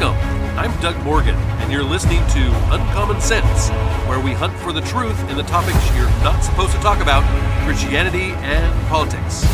Welcome. 0.00 0.56
I'm 0.56 0.80
Doug 0.80 0.96
Morgan, 1.02 1.34
and 1.34 1.72
you're 1.72 1.82
listening 1.82 2.20
to 2.28 2.72
Uncommon 2.72 3.20
Sense, 3.20 3.68
where 4.08 4.20
we 4.20 4.32
hunt 4.32 4.56
for 4.60 4.72
the 4.72 4.80
truth 4.82 5.18
in 5.28 5.36
the 5.36 5.42
topics 5.42 5.76
you're 5.96 6.08
not 6.22 6.40
supposed 6.44 6.70
to 6.72 6.78
talk 6.78 7.00
about 7.00 7.24
Christianity 7.64 8.30
and 8.36 8.86
politics. 8.86 9.44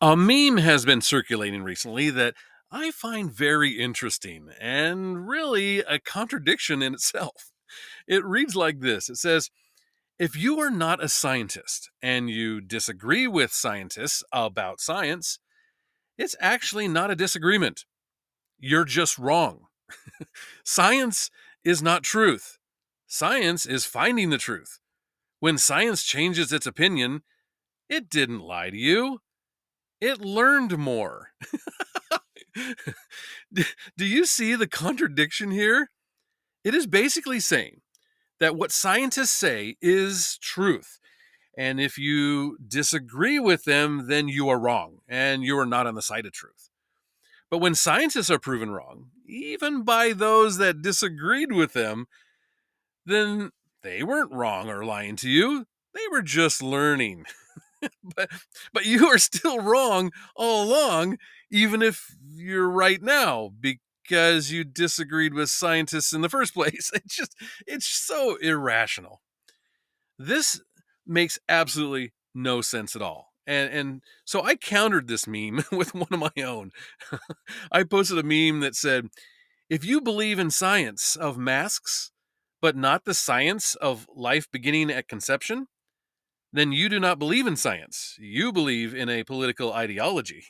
A 0.00 0.16
meme 0.16 0.56
has 0.56 0.84
been 0.84 1.00
circulating 1.00 1.62
recently 1.62 2.10
that 2.10 2.34
I 2.72 2.90
find 2.90 3.30
very 3.30 3.78
interesting 3.78 4.48
and 4.60 5.28
really 5.28 5.78
a 5.78 6.00
contradiction 6.00 6.82
in 6.82 6.94
itself. 6.94 7.52
It 8.08 8.24
reads 8.24 8.56
like 8.56 8.80
this 8.80 9.08
It 9.08 9.16
says, 9.16 9.48
if 10.22 10.36
you 10.36 10.60
are 10.60 10.70
not 10.70 11.02
a 11.02 11.08
scientist 11.08 11.90
and 12.00 12.30
you 12.30 12.60
disagree 12.60 13.26
with 13.26 13.52
scientists 13.52 14.22
about 14.32 14.80
science, 14.80 15.40
it's 16.16 16.36
actually 16.38 16.86
not 16.86 17.10
a 17.10 17.16
disagreement. 17.16 17.84
You're 18.60 18.84
just 18.84 19.18
wrong. 19.18 19.62
science 20.64 21.28
is 21.64 21.82
not 21.82 22.04
truth. 22.04 22.58
Science 23.08 23.66
is 23.66 23.84
finding 23.84 24.30
the 24.30 24.38
truth. 24.38 24.78
When 25.40 25.58
science 25.58 26.04
changes 26.04 26.52
its 26.52 26.68
opinion, 26.68 27.22
it 27.88 28.08
didn't 28.08 28.42
lie 28.42 28.70
to 28.70 28.76
you. 28.76 29.22
It 30.00 30.20
learned 30.20 30.78
more. 30.78 31.30
Do 33.52 34.06
you 34.06 34.24
see 34.24 34.54
the 34.54 34.68
contradiction 34.68 35.50
here? 35.50 35.90
It 36.62 36.76
is 36.76 36.86
basically 36.86 37.40
saying 37.40 37.81
that 38.42 38.56
what 38.56 38.72
scientists 38.72 39.30
say 39.30 39.76
is 39.80 40.36
truth. 40.38 40.98
And 41.56 41.80
if 41.80 41.96
you 41.96 42.58
disagree 42.66 43.38
with 43.38 43.62
them, 43.62 44.08
then 44.08 44.26
you 44.26 44.48
are 44.48 44.58
wrong 44.58 44.98
and 45.08 45.44
you 45.44 45.56
are 45.58 45.66
not 45.66 45.86
on 45.86 45.94
the 45.94 46.02
side 46.02 46.26
of 46.26 46.32
truth. 46.32 46.68
But 47.50 47.58
when 47.58 47.76
scientists 47.76 48.30
are 48.30 48.40
proven 48.40 48.72
wrong, 48.72 49.10
even 49.28 49.84
by 49.84 50.12
those 50.12 50.58
that 50.58 50.82
disagreed 50.82 51.52
with 51.52 51.72
them, 51.72 52.06
then 53.06 53.52
they 53.84 54.02
weren't 54.02 54.32
wrong 54.32 54.68
or 54.68 54.84
lying 54.84 55.14
to 55.16 55.30
you. 55.30 55.66
They 55.94 56.08
were 56.10 56.22
just 56.22 56.60
learning. 56.60 57.26
but 58.16 58.28
but 58.72 58.86
you 58.86 59.06
are 59.06 59.18
still 59.18 59.60
wrong 59.60 60.10
all 60.34 60.64
along, 60.64 61.18
even 61.48 61.80
if 61.80 62.16
you're 62.28 62.68
right 62.68 63.00
now, 63.00 63.52
because 63.60 63.78
you 64.12 64.64
disagreed 64.64 65.34
with 65.34 65.50
scientists 65.50 66.12
in 66.12 66.20
the 66.20 66.28
first 66.28 66.54
place. 66.54 66.90
It's 66.94 67.16
just, 67.16 67.34
it's 67.66 67.86
so 67.86 68.36
irrational. 68.36 69.22
This 70.18 70.60
makes 71.06 71.38
absolutely 71.48 72.12
no 72.34 72.60
sense 72.60 72.94
at 72.94 73.02
all. 73.02 73.32
And, 73.46 73.72
and 73.72 74.02
so 74.24 74.42
I 74.42 74.54
countered 74.54 75.08
this 75.08 75.26
meme 75.26 75.64
with 75.72 75.94
one 75.94 76.08
of 76.10 76.20
my 76.20 76.42
own. 76.42 76.70
I 77.72 77.82
posted 77.82 78.18
a 78.18 78.22
meme 78.22 78.60
that 78.60 78.76
said, 78.76 79.08
if 79.68 79.84
you 79.84 80.00
believe 80.00 80.38
in 80.38 80.50
science 80.50 81.16
of 81.16 81.38
masks, 81.38 82.12
but 82.60 82.76
not 82.76 83.04
the 83.04 83.14
science 83.14 83.74
of 83.76 84.06
life 84.14 84.46
beginning 84.52 84.90
at 84.90 85.08
conception, 85.08 85.66
then 86.52 86.70
you 86.70 86.88
do 86.88 87.00
not 87.00 87.18
believe 87.18 87.46
in 87.46 87.56
science. 87.56 88.16
You 88.20 88.52
believe 88.52 88.94
in 88.94 89.08
a 89.08 89.24
political 89.24 89.72
ideology. 89.72 90.44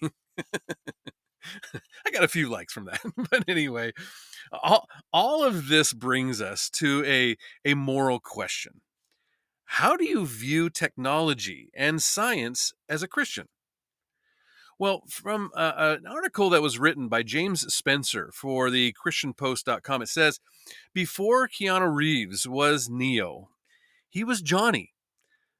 I 2.07 2.11
got 2.11 2.25
a 2.25 2.29
few 2.29 2.49
likes 2.49 2.73
from 2.73 2.87
that. 2.87 3.01
but 3.31 3.45
anyway, 3.49 3.93
all, 4.53 4.89
all 5.13 5.45
of 5.45 5.69
this 5.69 5.93
brings 5.93 6.41
us 6.41 6.71
to 6.71 7.05
a, 7.05 7.37
a 7.65 7.75
moral 7.75 8.21
question. 8.21 8.81
How 9.65 9.97
do 9.97 10.05
you 10.05 10.27
view 10.27 10.69
technology 10.69 11.71
and 11.75 12.03
science 12.03 12.73
as 12.89 13.03
a 13.03 13.09
Christian? 13.09 13.49
Well, 14.79 15.03
from 15.09 15.51
uh, 15.55 15.97
an 16.01 16.07
article 16.07 16.51
that 16.51 16.63
was 16.63 16.79
written 16.79 17.09
by 17.09 17.23
James 17.23 17.73
Spencer 17.73 18.31
for 18.35 18.69
the 18.69 18.95
ChristianPost.com, 18.95 20.03
it 20.03 20.09
says 20.09 20.41
Before 20.93 21.49
Keanu 21.49 21.95
Reeves 21.95 22.49
was 22.49 22.91
Neo, 22.91 23.51
he 24.11 24.25
was 24.25 24.43
Johnny 24.43 24.92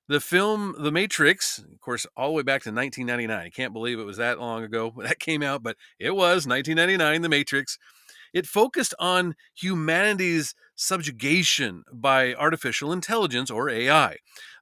the 0.09 0.21
film 0.21 0.75
The 0.79 0.93
Matrix, 0.93 1.59
of 1.59 1.81
course, 1.81 2.07
all 2.17 2.29
the 2.29 2.35
way 2.35 2.43
back 2.43 2.63
to 2.63 2.73
1999. 2.73 3.47
I 3.47 3.51
can't 3.51 3.73
believe 3.73 3.99
it 3.99 4.05
was 4.05 4.17
that 4.17 4.41
long 4.41 4.63
ago 4.65 4.93
that 4.99 5.19
came 5.19 5.43
out, 5.43 5.63
but 5.63 5.77
it 5.99 6.15
was 6.15 6.47
1999, 6.47 7.23
The 7.23 7.29
Matrix. 7.29 7.79
It 8.33 8.47
focused 8.47 8.95
on 8.99 9.35
humanity's 9.55 10.55
subjugation 10.75 11.85
by 11.93 12.35
artificial 12.35 12.93
intelligence 12.93 13.51
or 13.51 13.69
AI. 13.69 14.17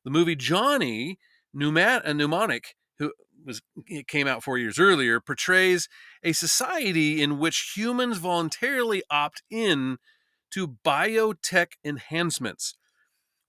The 0.05 0.11
movie 0.11 0.37
Johnny 0.37 1.19
a 1.59 2.09
uh, 2.09 2.13
Mnemonic, 2.13 2.75
who 2.99 3.13
was 3.45 3.63
it 3.87 4.07
came 4.07 4.27
out 4.27 4.43
four 4.43 4.59
years 4.59 4.79
earlier, 4.79 5.21
portrays 5.21 5.89
a 6.23 6.33
society 6.33 7.23
in 7.23 7.39
which 7.39 7.73
humans 7.77 8.19
voluntarily 8.19 9.03
opt 9.11 9.43
in 9.51 9.99
to 10.53 10.77
biotech 10.85 11.73
enhancements 11.85 12.77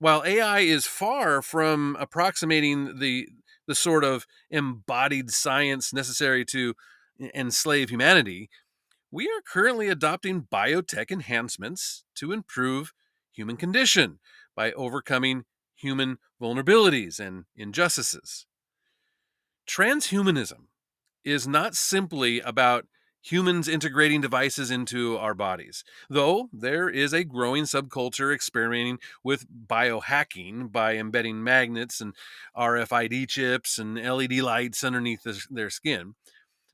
while 0.01 0.23
AI 0.25 0.61
is 0.61 0.87
far 0.87 1.43
from 1.43 1.95
approximating 1.99 2.97
the 2.97 3.29
the 3.67 3.75
sort 3.75 4.03
of 4.03 4.25
embodied 4.49 5.29
science 5.29 5.93
necessary 5.93 6.43
to 6.43 6.73
enslave 7.35 7.91
humanity, 7.91 8.49
we 9.11 9.27
are 9.27 9.41
currently 9.47 9.87
adopting 9.87 10.47
biotech 10.51 11.11
enhancements 11.11 12.03
to 12.15 12.31
improve 12.31 12.93
human 13.31 13.55
condition 13.55 14.17
by 14.55 14.71
overcoming 14.71 15.45
human 15.75 16.17
vulnerabilities 16.41 17.19
and 17.19 17.45
injustices. 17.55 18.47
Transhumanism 19.69 20.65
is 21.23 21.47
not 21.47 21.75
simply 21.75 22.39
about 22.39 22.87
humans 23.21 23.67
integrating 23.67 24.21
devices 24.21 24.71
into 24.71 25.17
our 25.17 25.33
bodies. 25.33 25.83
Though 26.09 26.49
there 26.51 26.89
is 26.89 27.13
a 27.13 27.23
growing 27.23 27.63
subculture 27.63 28.33
experimenting 28.33 28.99
with 29.23 29.45
biohacking 29.67 30.71
by 30.71 30.95
embedding 30.95 31.43
magnets 31.43 32.01
and 32.01 32.15
RFID 32.57 33.29
chips 33.29 33.77
and 33.77 33.95
LED 33.95 34.33
lights 34.39 34.83
underneath 34.83 35.23
the, 35.23 35.41
their 35.49 35.69
skin. 35.69 36.15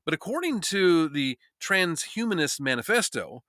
But 0.06 0.14
according 0.14 0.62
to 0.62 1.10
the 1.10 1.38
Transhumanist 1.62 2.62
Manifesto, 2.62 3.44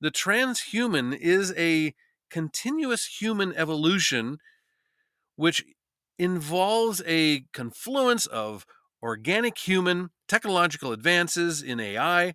the 0.00 0.10
transhuman 0.10 1.16
is 1.16 1.52
a 1.56 1.94
continuous 2.30 3.20
human 3.20 3.52
evolution 3.54 4.38
which 5.36 5.64
involves 6.18 7.02
a 7.06 7.40
confluence 7.52 8.26
of 8.26 8.64
organic 9.02 9.58
human 9.58 10.10
technological 10.28 10.92
advances 10.92 11.62
in 11.62 11.80
AI, 11.80 12.34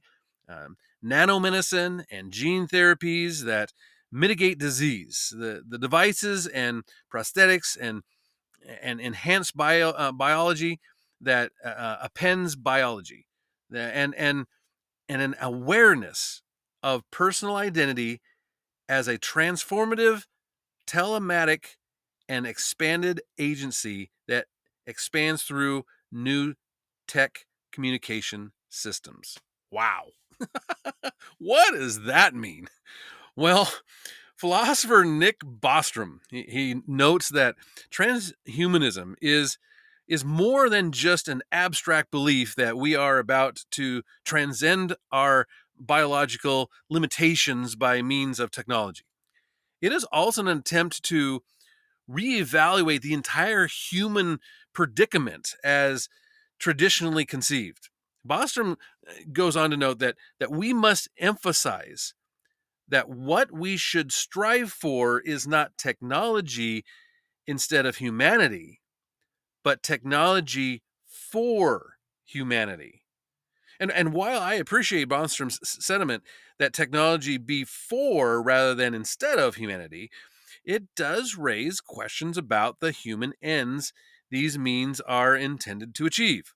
um, 0.49 0.77
nanomedicine, 1.03 2.03
and 2.11 2.31
gene 2.31 2.67
therapies 2.67 3.45
that 3.45 3.71
mitigate 4.11 4.57
disease. 4.57 5.33
The, 5.37 5.63
the 5.67 5.77
devices 5.77 6.47
and 6.47 6.83
prosthetics 7.13 7.77
and, 7.79 8.03
and 8.81 8.99
enhanced 8.99 9.55
bio, 9.55 9.89
uh, 9.91 10.11
biology 10.11 10.79
that 11.19 11.51
uh, 11.65 11.69
uh 11.69 11.97
appends 12.01 12.55
biology 12.55 13.25
and, 13.73 14.13
and, 14.15 14.45
and 15.09 15.21
an 15.21 15.35
awareness 15.41 16.43
of 16.83 17.01
personal 17.11 17.55
identity 17.55 18.21
as 18.87 19.07
a 19.07 19.17
transformative, 19.17 20.25
telematic, 20.85 21.77
and 22.29 22.45
expanded 22.45 23.21
agency 23.39 24.11
that 24.27 24.45
expands 24.85 25.43
through 25.43 25.83
new 26.11 26.55
tech 27.07 27.45
communication 27.71 28.51
systems. 28.69 29.37
Wow. 29.71 30.07
what 31.39 31.73
does 31.73 32.03
that 32.03 32.33
mean? 32.33 32.67
Well, 33.35 33.71
philosopher 34.35 35.03
Nick 35.03 35.39
Bostrom 35.39 36.19
he, 36.29 36.43
he, 36.43 36.81
notes 36.87 37.29
that 37.29 37.55
transhumanism 37.91 39.15
is 39.21 39.57
is 40.07 40.23
more 40.23 40.69
than 40.69 40.91
just 40.91 41.27
an 41.27 41.41
abstract 41.51 42.11
belief 42.11 42.55
that 42.55 42.77
we 42.77 42.95
are 42.95 43.19
about 43.19 43.65
to 43.71 44.03
transcend 44.23 44.95
our 45.11 45.45
biological 45.77 46.71
limitations 46.89 47.75
by 47.75 48.01
means 48.01 48.39
of 48.39 48.49
technology. 48.49 49.03
It 49.81 49.91
is 49.91 50.05
also 50.05 50.41
an 50.41 50.47
attempt 50.47 51.03
to 51.03 51.43
reevaluate 52.09 53.01
the 53.01 53.13
entire 53.13 53.67
human 53.67 54.39
predicament 54.73 55.55
as 55.63 56.09
traditionally 56.59 57.25
conceived. 57.25 57.89
Bostrom 58.27 58.73
uh, 59.07 59.13
goes 59.31 59.55
on 59.55 59.71
to 59.71 59.77
note 59.77 59.99
that 59.99 60.15
that 60.39 60.51
we 60.51 60.73
must 60.73 61.09
emphasize 61.17 62.13
that 62.87 63.09
what 63.09 63.51
we 63.51 63.77
should 63.77 64.11
strive 64.11 64.71
for 64.71 65.19
is 65.19 65.47
not 65.47 65.77
technology 65.77 66.85
instead 67.45 67.85
of 67.85 67.97
humanity, 67.97 68.81
but 69.63 69.83
technology 69.83 70.83
for 71.05 71.95
humanity. 72.25 73.03
And, 73.79 73.91
and 73.91 74.13
while 74.13 74.39
I 74.39 74.55
appreciate 74.55 75.09
Bostrom's 75.09 75.59
sentiment 75.63 76.23
that 76.59 76.73
technology 76.73 77.37
be 77.37 77.63
for 77.63 78.41
rather 78.41 78.73
than 78.73 78.93
instead 78.93 79.37
of 79.37 79.55
humanity, 79.55 80.09
it 80.67 80.83
does 80.97 81.35
raise 81.37 81.79
questions 81.79 82.37
about 82.37 82.81
the 82.81 82.91
human 82.91 83.33
ends 83.41 83.93
these 84.29 84.59
means 84.59 84.99
are 85.01 85.33
intended 85.33 85.95
to 85.95 86.05
achieve. 86.05 86.53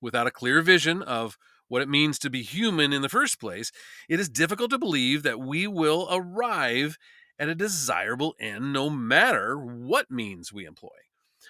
Without 0.00 0.26
a 0.26 0.32
clear 0.32 0.60
vision 0.60 1.00
of 1.00 1.38
what 1.68 1.82
it 1.82 1.88
means 1.88 2.18
to 2.18 2.28
be 2.28 2.42
human 2.42 2.92
in 2.92 3.00
the 3.00 3.08
first 3.08 3.38
place, 3.38 3.70
it 4.08 4.18
is 4.18 4.28
difficult 4.28 4.70
to 4.70 4.78
believe 4.78 5.22
that 5.22 5.38
we 5.38 5.68
will 5.68 6.08
arrive 6.10 6.98
at 7.38 7.48
a 7.48 7.54
desirable 7.54 8.34
end 8.40 8.72
no 8.72 8.90
matter 8.90 9.56
what 9.56 10.10
means 10.10 10.52
we 10.52 10.66
employ. 10.66 10.88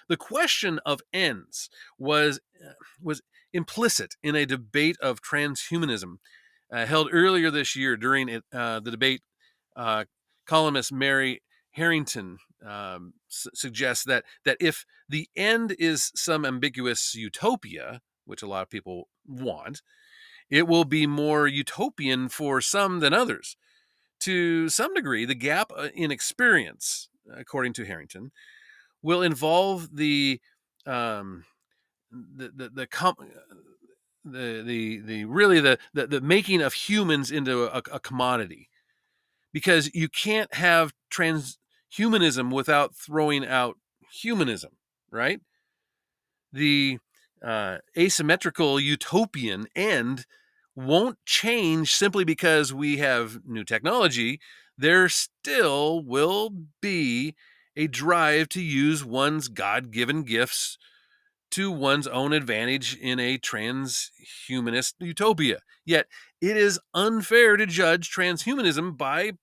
The 0.07 0.17
question 0.17 0.79
of 0.85 1.01
ends 1.11 1.71
was, 1.97 2.39
uh, 2.63 2.73
was 3.01 3.23
implicit 3.51 4.15
in 4.21 4.35
a 4.35 4.45
debate 4.45 4.97
of 5.01 5.23
transhumanism 5.23 6.17
uh, 6.71 6.85
held 6.85 7.09
earlier 7.11 7.49
this 7.49 7.75
year 7.75 7.97
during 7.97 8.29
it, 8.29 8.43
uh, 8.53 8.79
the 8.79 8.91
debate. 8.91 9.21
Uh, 9.75 10.05
columnist 10.51 10.91
Mary 10.91 11.41
Harrington 11.71 12.37
um, 12.65 13.13
s- 13.29 13.47
suggests 13.53 14.03
that 14.03 14.25
that 14.43 14.57
if 14.59 14.85
the 15.07 15.29
end 15.33 15.73
is 15.79 16.11
some 16.13 16.45
ambiguous 16.45 17.15
utopia, 17.15 18.01
which 18.25 18.43
a 18.43 18.47
lot 18.47 18.63
of 18.63 18.69
people 18.69 19.07
want, 19.25 19.81
it 20.49 20.67
will 20.67 20.83
be 20.83 21.07
more 21.07 21.47
utopian 21.47 22.27
for 22.27 22.59
some 22.59 22.99
than 22.99 23.13
others. 23.13 23.55
To 24.21 24.67
some 24.67 24.93
degree, 24.93 25.23
the 25.25 25.35
gap 25.35 25.71
uh, 25.75 25.87
in 25.95 26.11
experience, 26.11 27.09
according 27.33 27.71
to 27.73 27.85
Harrington, 27.85 28.31
will 29.01 29.21
involve 29.21 29.95
the 29.95 30.41
um, 30.85 31.45
the 32.11 32.51
the 32.53 32.69
the, 32.69 32.87
com- 32.87 33.15
the 34.25 34.63
the 34.65 34.99
the 34.99 35.25
really 35.25 35.61
the, 35.61 35.79
the 35.93 36.07
the 36.07 36.21
making 36.21 36.61
of 36.61 36.73
humans 36.73 37.31
into 37.31 37.63
a, 37.63 37.81
a 37.91 37.99
commodity, 38.01 38.67
because 39.53 39.93
you 39.93 40.09
can't 40.09 40.53
have 40.55 40.93
transhumanism 41.13 42.53
without 42.53 42.95
throwing 42.95 43.45
out 43.45 43.77
humanism, 44.11 44.71
right? 45.11 45.41
The 46.53 46.99
uh, 47.43 47.77
asymmetrical 47.97 48.79
utopian 48.79 49.67
end 49.75 50.25
won't 50.75 51.17
change 51.25 51.93
simply 51.93 52.23
because 52.23 52.73
we 52.73 52.97
have 52.97 53.39
new 53.45 53.63
technology. 53.63 54.39
There 54.77 55.09
still 55.09 56.03
will 56.03 56.51
be 56.81 57.35
a 57.75 57.87
drive 57.87 58.49
to 58.49 58.61
use 58.61 59.03
one's 59.03 59.47
God 59.47 59.91
given 59.91 60.23
gifts 60.23 60.77
to 61.51 61.71
one's 61.71 62.07
own 62.07 62.33
advantage 62.33 62.95
in 62.95 63.19
a 63.19 63.37
transhumanist 63.37 64.93
utopia. 64.99 65.59
Yet 65.85 66.07
it 66.41 66.57
is 66.57 66.79
unfair 66.93 67.57
to 67.57 67.65
judge 67.65 68.09
transhumanism 68.09 68.97
by 68.97 69.33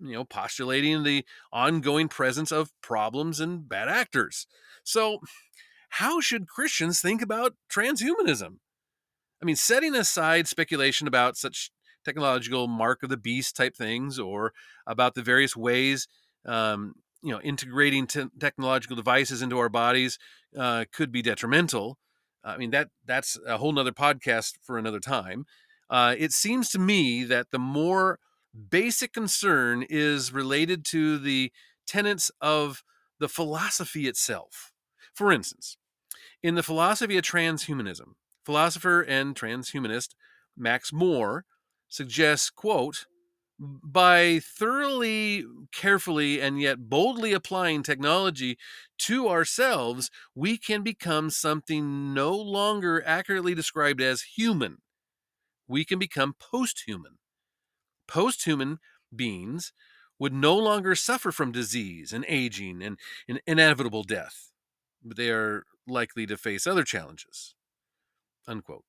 you 0.00 0.12
know 0.12 0.24
postulating 0.24 1.02
the 1.02 1.24
ongoing 1.52 2.08
presence 2.08 2.50
of 2.52 2.70
problems 2.80 3.40
and 3.40 3.68
bad 3.68 3.88
actors. 3.88 4.46
So 4.84 5.18
how 5.90 6.20
should 6.20 6.48
Christians 6.48 7.00
think 7.00 7.20
about 7.20 7.54
transhumanism? 7.70 8.56
I 9.40 9.44
mean, 9.44 9.56
setting 9.56 9.94
aside 9.94 10.48
speculation 10.48 11.06
about 11.06 11.36
such 11.36 11.70
technological 12.04 12.68
mark 12.68 13.02
of 13.02 13.10
the 13.10 13.16
beast 13.16 13.56
type 13.56 13.76
things 13.76 14.18
or 14.18 14.52
about 14.86 15.14
the 15.14 15.22
various 15.22 15.56
ways 15.56 16.08
um, 16.46 16.94
you 17.22 17.30
know 17.30 17.40
integrating 17.40 18.06
te- 18.06 18.26
technological 18.40 18.96
devices 18.96 19.42
into 19.42 19.58
our 19.58 19.68
bodies 19.68 20.18
uh, 20.58 20.84
could 20.92 21.12
be 21.12 21.22
detrimental 21.22 21.98
i 22.44 22.56
mean 22.56 22.70
that 22.70 22.88
that's 23.06 23.38
a 23.46 23.58
whole 23.58 23.72
nother 23.72 23.92
podcast 23.92 24.54
for 24.62 24.76
another 24.76 25.00
time 25.00 25.44
uh, 25.92 26.16
it 26.18 26.32
seems 26.32 26.70
to 26.70 26.80
me 26.80 27.24
that 27.24 27.52
the 27.52 27.60
more 27.60 28.20
basic 28.70 29.14
concern 29.14 29.86
is 29.90 30.32
related 30.32 30.84
to 30.86 31.18
the 31.18 31.52
tenets 31.86 32.32
of 32.42 32.84
the 33.20 33.28
philosophy 33.28 34.08
itself 34.08 34.72
for 35.14 35.32
instance 35.32 35.78
in 36.42 36.54
the 36.56 36.64
philosophy 36.64 37.16
of 37.18 37.24
transhumanism 37.24 38.14
philosopher 38.44 39.02
and 39.02 39.36
transhumanist 39.36 40.10
max 40.56 40.92
More 40.92 41.46
suggests 41.88 42.50
quote 42.50 43.06
by 43.58 44.40
thoroughly, 44.40 45.44
carefully, 45.72 46.40
and 46.42 46.60
yet 46.60 46.90
boldly 46.90 47.32
applying 47.32 47.82
technology 47.82 48.58
to 48.98 49.28
ourselves, 49.28 50.10
we 50.34 50.58
can 50.58 50.82
become 50.82 51.30
something 51.30 52.12
no 52.12 52.36
longer 52.36 53.02
accurately 53.06 53.54
described 53.54 54.00
as 54.02 54.22
human. 54.22 54.81
We 55.68 55.84
can 55.84 55.98
become 55.98 56.34
post 56.38 56.84
human. 56.86 57.18
Post 58.08 58.44
human 58.44 58.78
beings 59.14 59.72
would 60.18 60.32
no 60.32 60.56
longer 60.56 60.94
suffer 60.94 61.32
from 61.32 61.52
disease 61.52 62.12
and 62.12 62.24
aging 62.28 62.82
and, 62.82 62.98
and 63.28 63.40
inevitable 63.46 64.04
death, 64.04 64.52
but 65.02 65.16
they 65.16 65.30
are 65.30 65.64
likely 65.86 66.26
to 66.26 66.36
face 66.36 66.66
other 66.66 66.84
challenges. 66.84 67.54
Unquote. 68.46 68.84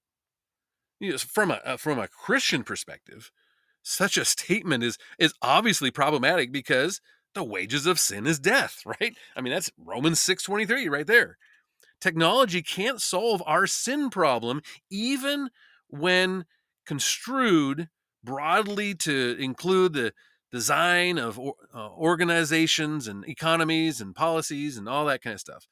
from 1.17 1.51
a 1.51 1.55
uh, 1.65 1.77
from 1.77 1.99
a 1.99 2.07
Christian 2.07 2.63
perspective, 2.63 3.31
such 3.81 4.17
a 4.17 4.25
statement 4.25 4.83
is 4.83 4.97
is 5.19 5.33
obviously 5.41 5.91
problematic 5.91 6.51
because 6.51 7.01
the 7.33 7.43
wages 7.43 7.85
of 7.85 7.99
sin 7.99 8.27
is 8.27 8.39
death, 8.39 8.81
right? 8.85 9.15
I 9.35 9.41
mean, 9.41 9.53
that's 9.53 9.71
Romans 9.77 10.19
6:23 10.19 10.89
right 10.89 11.07
there. 11.07 11.37
Technology 11.99 12.61
can't 12.61 13.01
solve 13.01 13.41
our 13.45 13.65
sin 13.65 14.09
problem 14.09 14.61
even 14.89 15.49
when 15.87 16.45
construed 16.85 17.89
broadly 18.23 18.95
to 18.95 19.35
include 19.39 19.93
the 19.93 20.13
design 20.51 21.17
of 21.17 21.39
uh, 21.39 21.89
organizations 21.89 23.07
and 23.07 23.27
economies 23.27 23.99
and 23.99 24.15
policies 24.15 24.77
and 24.77 24.87
all 24.87 25.05
that 25.05 25.21
kind 25.21 25.33
of 25.33 25.39
stuff. 25.39 25.67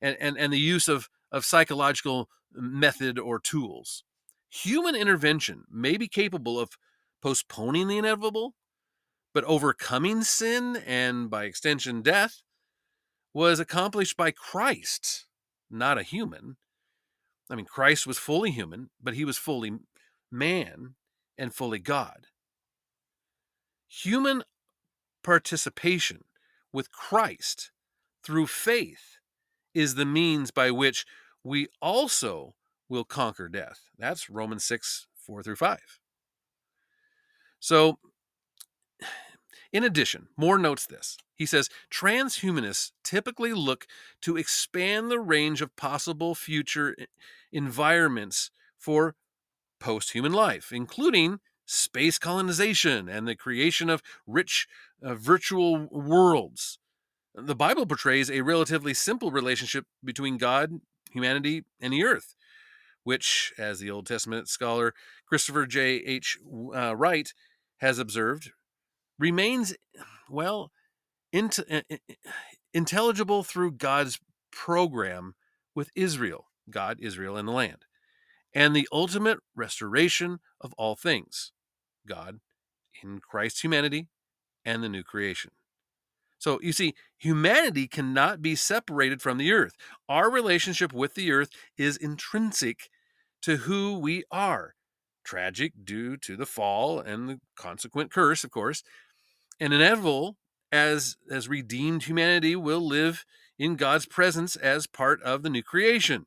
And 0.00 0.16
and 0.20 0.36
and 0.38 0.52
the 0.52 0.58
use 0.58 0.88
of 0.88 1.08
of 1.30 1.44
psychological 1.44 2.28
method 2.52 3.18
or 3.18 3.38
tools. 3.38 4.04
Human 4.50 4.94
intervention 4.94 5.64
may 5.70 5.96
be 5.96 6.08
capable 6.08 6.58
of 6.58 6.70
postponing 7.22 7.88
the 7.88 7.98
inevitable, 7.98 8.54
but 9.34 9.44
overcoming 9.44 10.22
sin 10.22 10.76
and 10.86 11.28
by 11.28 11.44
extension 11.44 12.00
death 12.02 12.42
was 13.34 13.60
accomplished 13.60 14.16
by 14.16 14.30
Christ, 14.30 15.26
not 15.70 15.98
a 15.98 16.02
human. 16.02 16.56
I 17.50 17.54
mean, 17.54 17.66
Christ 17.66 18.06
was 18.06 18.18
fully 18.18 18.50
human, 18.50 18.90
but 19.02 19.14
he 19.14 19.24
was 19.24 19.38
fully 19.38 19.72
man 20.30 20.94
and 21.36 21.54
fully 21.54 21.78
God. 21.78 22.26
Human 23.88 24.42
participation 25.22 26.24
with 26.72 26.92
Christ 26.92 27.70
through 28.22 28.46
faith 28.46 29.18
is 29.74 29.94
the 29.94 30.04
means 30.04 30.50
by 30.50 30.70
which 30.70 31.06
we 31.44 31.68
also 31.80 32.54
will 32.88 33.04
conquer 33.04 33.48
death. 33.48 33.80
That's 33.98 34.28
Romans 34.28 34.64
6 34.64 35.06
4 35.16 35.42
through 35.42 35.56
5. 35.56 35.78
So, 37.60 37.98
in 39.72 39.84
addition, 39.84 40.28
More 40.36 40.58
notes 40.58 40.86
this. 40.86 41.18
He 41.34 41.46
says 41.46 41.68
transhumanists 41.90 42.92
typically 43.04 43.52
look 43.52 43.86
to 44.22 44.36
expand 44.36 45.10
the 45.10 45.20
range 45.20 45.60
of 45.62 45.76
possible 45.76 46.34
future 46.34 46.96
environments 47.52 48.50
for 48.76 49.14
post 49.78 50.12
human 50.12 50.32
life, 50.32 50.72
including 50.72 51.40
space 51.66 52.18
colonization 52.18 53.08
and 53.08 53.28
the 53.28 53.36
creation 53.36 53.90
of 53.90 54.02
rich 54.26 54.66
uh, 55.02 55.14
virtual 55.14 55.86
worlds. 55.90 56.78
The 57.34 57.54
Bible 57.54 57.86
portrays 57.86 58.30
a 58.30 58.40
relatively 58.40 58.94
simple 58.94 59.30
relationship 59.30 59.84
between 60.02 60.38
God, 60.38 60.80
humanity, 61.12 61.64
and 61.80 61.92
the 61.92 62.04
earth, 62.04 62.34
which, 63.04 63.52
as 63.58 63.78
the 63.78 63.90
Old 63.90 64.06
Testament 64.06 64.48
scholar 64.48 64.94
Christopher 65.26 65.66
J. 65.66 65.96
H. 65.96 66.38
Uh, 66.74 66.96
Wright 66.96 67.32
has 67.78 67.98
observed 67.98 68.50
remains, 69.18 69.74
well, 70.28 70.72
int- 71.32 71.60
intelligible 72.72 73.42
through 73.42 73.72
God's 73.72 74.18
program 74.50 75.34
with 75.74 75.90
Israel, 75.94 76.46
God, 76.70 76.98
Israel, 77.00 77.36
and 77.36 77.46
the 77.46 77.52
land, 77.52 77.84
and 78.54 78.74
the 78.74 78.88
ultimate 78.92 79.38
restoration 79.54 80.38
of 80.60 80.72
all 80.78 80.96
things, 80.96 81.52
God 82.06 82.40
in 83.02 83.20
Christ's 83.20 83.60
humanity 83.60 84.08
and 84.64 84.82
the 84.82 84.88
new 84.88 85.02
creation. 85.02 85.50
So 86.38 86.60
you 86.62 86.72
see, 86.72 86.94
humanity 87.16 87.88
cannot 87.88 88.40
be 88.40 88.54
separated 88.54 89.20
from 89.20 89.38
the 89.38 89.52
earth. 89.52 89.74
Our 90.08 90.30
relationship 90.30 90.92
with 90.92 91.14
the 91.14 91.32
earth 91.32 91.50
is 91.76 91.96
intrinsic 91.96 92.90
to 93.42 93.58
who 93.58 93.98
we 93.98 94.24
are 94.30 94.74
tragic 95.24 95.72
due 95.84 96.16
to 96.16 96.36
the 96.36 96.46
fall 96.46 97.00
and 97.00 97.28
the 97.28 97.40
consequent 97.56 98.10
curse, 98.10 98.44
of 98.44 98.50
course, 98.50 98.82
and 99.60 99.74
inevitable 99.74 100.36
as 100.70 101.16
as 101.30 101.48
redeemed 101.48 102.04
humanity 102.04 102.54
will 102.54 102.80
live 102.80 103.24
in 103.58 103.76
God's 103.76 104.06
presence 104.06 104.54
as 104.56 104.86
part 104.86 105.20
of 105.22 105.42
the 105.42 105.50
new 105.50 105.62
creation. 105.62 106.26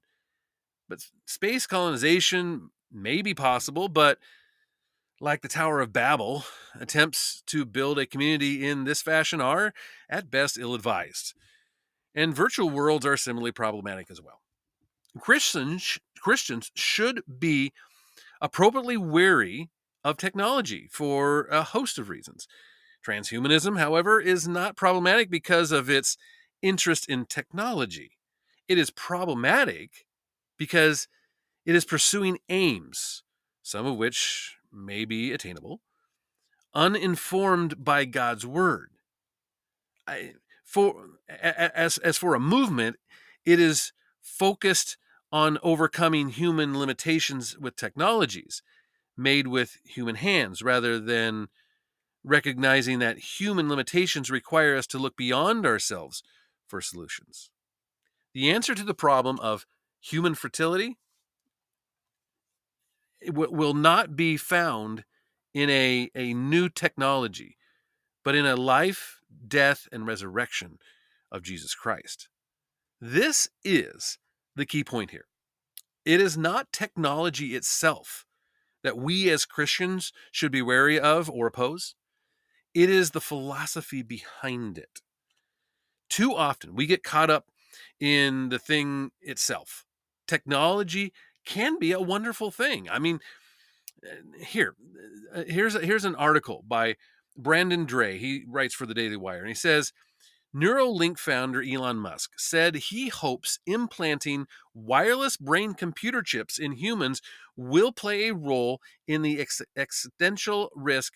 But 0.92 1.06
space 1.26 1.68
colonization 1.68 2.70
may 2.92 3.22
be 3.22 3.34
possible, 3.34 3.88
but 3.88 4.20
like 5.22 5.42
the 5.42 5.48
Tower 5.48 5.80
of 5.80 5.94
Babel, 5.94 6.44
attempts 6.78 7.44
to 7.48 7.64
build 7.64 7.98
a 7.98 8.06
community 8.06 8.68
in 8.68 8.84
this 8.84 9.02
fashion 9.02 9.40
are 9.40 9.74
at 10.10 10.30
best 10.30 10.58
ill 10.58 10.76
advised. 10.76 11.34
And 12.14 12.36
virtual 12.36 12.70
worlds 12.70 13.06
are 13.06 13.16
similarly 13.16 13.54
problematic 13.54 14.12
as 14.12 14.22
well. 14.22 14.42
Christians, 15.18 15.98
Christians 16.20 16.72
should 16.76 17.22
be 17.40 17.72
appropriately 18.42 18.98
wary 18.98 19.70
of 20.04 20.18
technology 20.18 20.90
for 20.92 21.46
a 21.46 21.64
host 21.64 22.00
of 22.00 22.10
reasons. 22.10 22.50
Transhumanism, 23.08 23.80
however, 23.80 24.20
is 24.20 24.46
not 24.46 24.76
problematic 24.76 25.30
because 25.30 25.72
of 25.72 25.90
its 25.90 26.18
interest 26.62 27.08
in 27.08 27.28
technology. 27.28 28.18
It 28.68 28.78
is 28.78 28.90
problematic 28.90 30.06
because 30.62 31.08
it 31.66 31.74
is 31.74 31.86
pursuing 31.86 32.38
aims, 32.48 33.24
some 33.64 33.88
of 33.88 33.98
which 33.98 34.58
may 34.72 35.06
be 35.06 35.32
attainable, 35.32 35.82
uninformed 36.76 37.84
by 37.84 38.06
God's 38.06 38.46
word. 38.46 38.92
I, 40.06 40.34
for 40.64 41.18
as 41.28 41.98
as 41.98 42.20
for 42.20 42.36
a 42.36 42.40
movement, 42.40 42.98
it 43.44 43.60
is 43.60 43.92
focused 44.22 44.98
on 45.32 45.58
overcoming 45.64 46.30
human 46.30 46.78
limitations 46.78 47.58
with 47.58 47.76
technologies 47.76 48.62
made 49.18 49.48
with 49.48 49.78
human 49.84 50.14
hands 50.14 50.62
rather 50.62 51.00
than 51.00 51.48
recognizing 52.24 53.00
that 53.00 53.40
human 53.40 53.68
limitations 53.68 54.30
require 54.30 54.78
us 54.78 54.86
to 54.86 55.00
look 55.00 55.18
beyond 55.18 55.66
ourselves 55.66 56.22
for 56.68 56.82
solutions. 56.82 57.50
The 58.36 58.52
answer 58.52 58.76
to 58.76 58.84
the 58.84 58.94
problem 58.94 59.40
of 59.40 59.66
human 60.02 60.36
fertility 60.36 60.98
will 63.28 63.74
not 63.74 64.16
be 64.16 64.36
found 64.36 65.06
in 65.54 65.70
a, 65.70 66.10
a 66.16 66.34
new 66.34 66.70
technology, 66.70 67.58
but 68.24 68.36
in 68.36 68.46
a 68.46 68.56
life, 68.56 69.20
death, 69.48 69.88
and 69.92 70.08
resurrection 70.08 70.80
of 71.32 71.44
Jesus 71.44 71.76
Christ. 71.76 72.30
This 73.00 73.48
is 73.64 74.18
the 74.56 74.66
key 74.66 74.84
point 74.84 75.12
here. 75.12 75.26
It 76.04 76.20
is 76.20 76.38
not 76.38 76.74
technology 76.74 77.56
itself 77.56 78.26
that 78.84 78.98
we 78.98 79.30
as 79.30 79.46
Christians 79.46 80.12
should 80.32 80.52
be 80.52 80.62
wary 80.62 81.00
of 81.00 81.30
or 81.30 81.48
oppose. 81.48 81.96
It 82.74 82.90
is 82.90 83.12
the 83.12 83.22
philosophy 83.22 84.02
behind 84.02 84.78
it. 84.78 85.02
Too 86.10 86.36
often 86.36 86.76
we 86.76 86.88
get 86.88 87.04
caught 87.04 87.30
up 87.30 87.46
in 88.00 88.50
the 88.50 88.60
thing 88.60 89.12
itself. 89.22 89.86
Technology 90.32 91.12
can 91.46 91.78
be 91.78 91.92
a 91.92 92.00
wonderful 92.00 92.52
thing. 92.52 92.90
I 92.90 93.00
mean, 93.00 93.20
eh, 94.02 94.46
here, 94.46 94.76
eh, 95.34 95.44
here's 95.46 95.74
here's 95.74 96.06
an 96.06 96.16
article 96.16 96.64
by 96.66 96.96
Brandon 97.38 97.86
Drey. 97.86 98.18
He 98.18 98.46
writes 98.48 98.74
for 98.74 98.86
the 98.86 98.94
Daily 98.94 99.18
Wire, 99.18 99.40
and 99.40 99.50
he 99.50 99.54
says 99.54 99.92
Neuralink 100.56 101.20
founder 101.20 101.62
Elon 101.62 101.98
Musk 101.98 102.32
said 102.38 102.76
he 102.76 103.10
hopes 103.10 103.60
implanting 103.66 104.48
wireless 104.74 105.36
brain 105.36 105.74
computer 105.74 106.22
chips 106.22 106.58
in 106.58 106.72
humans 106.72 107.22
will 107.58 107.92
play 107.92 108.30
a 108.30 108.34
role 108.34 108.80
in 109.06 109.24
the 109.24 109.38
ex- 109.38 109.62
existential 109.76 110.70
risk 110.74 111.16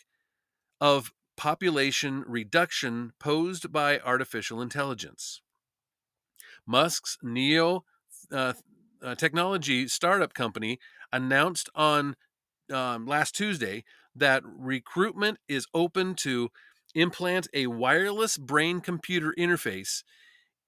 of 0.82 1.14
population 1.38 2.26
reduction 2.28 3.14
posed 3.18 3.72
by 3.72 3.98
artificial 4.00 4.62
intelligence. 4.62 5.40
Musk's 6.68 7.18
Neo 7.24 7.86
uh, 8.30 8.54
uh, 9.06 9.16
technology 9.16 9.88
startup 9.88 10.34
company 10.34 10.80
announced 11.14 11.70
on 11.76 12.16
um, 12.74 13.06
last 13.06 13.36
Tuesday 13.36 13.84
that 14.16 14.42
recruitment 14.46 15.38
is 15.48 15.68
open 15.74 16.16
to 16.16 16.50
implant 16.96 17.48
a 17.54 17.68
wireless 17.68 18.38
brain 18.38 18.80
computer 18.80 19.34
interface 19.38 20.04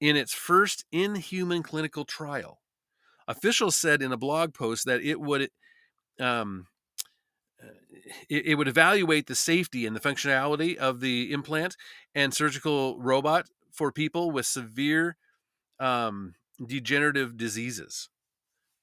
in 0.00 0.16
its 0.16 0.32
first 0.32 0.84
in 0.92 1.16
human 1.16 1.62
clinical 1.62 2.04
trial. 2.04 2.60
Officials 3.26 3.76
said 3.76 4.02
in 4.02 4.12
a 4.12 4.16
blog 4.16 4.54
post 4.54 4.86
that 4.86 5.02
it 5.02 5.20
would 5.20 5.50
um, 6.20 6.66
uh, 7.62 7.68
it, 8.28 8.46
it, 8.46 8.54
would 8.54 8.68
evaluate 8.68 9.26
the 9.26 9.34
safety 9.34 9.86
and 9.86 9.94
the 9.94 10.00
functionality 10.00 10.76
of 10.76 11.00
the 11.00 11.32
implant 11.32 11.76
and 12.14 12.32
surgical 12.32 12.98
robot 13.00 13.46
for 13.72 13.92
people 13.92 14.30
with 14.30 14.46
severe 14.46 15.16
um, 15.78 16.34
degenerative 16.64 17.36
diseases. 17.36 18.08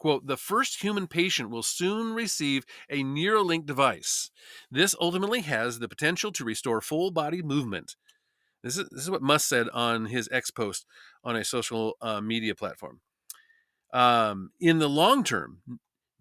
Quote, 0.06 0.28
the 0.28 0.38
first 0.38 0.84
human 0.84 1.08
patient 1.08 1.50
will 1.50 1.64
soon 1.64 2.14
receive 2.14 2.64
a 2.92 3.02
Neuralink 3.02 3.66
device. 3.66 4.30
This 4.70 4.94
ultimately 5.02 5.42
has 5.42 5.80
the 5.80 5.90
potential 5.90 6.32
to 6.34 6.46
restore 6.46 6.80
full 6.80 7.10
body 7.10 7.42
movement. 7.42 7.96
This 8.62 8.78
is, 8.78 8.88
this 8.92 9.02
is 9.02 9.10
what 9.10 9.24
Musk 9.24 9.48
said 9.50 9.68
on 9.74 10.06
his 10.06 10.30
X 10.32 10.52
post 10.52 10.86
on 11.24 11.36
a 11.36 11.44
social 11.44 11.98
uh, 12.04 12.22
media 12.22 12.54
platform. 12.54 13.00
Um, 13.96 14.52
in 14.60 14.78
the 14.78 14.88
long 14.88 15.24
term, 15.24 15.64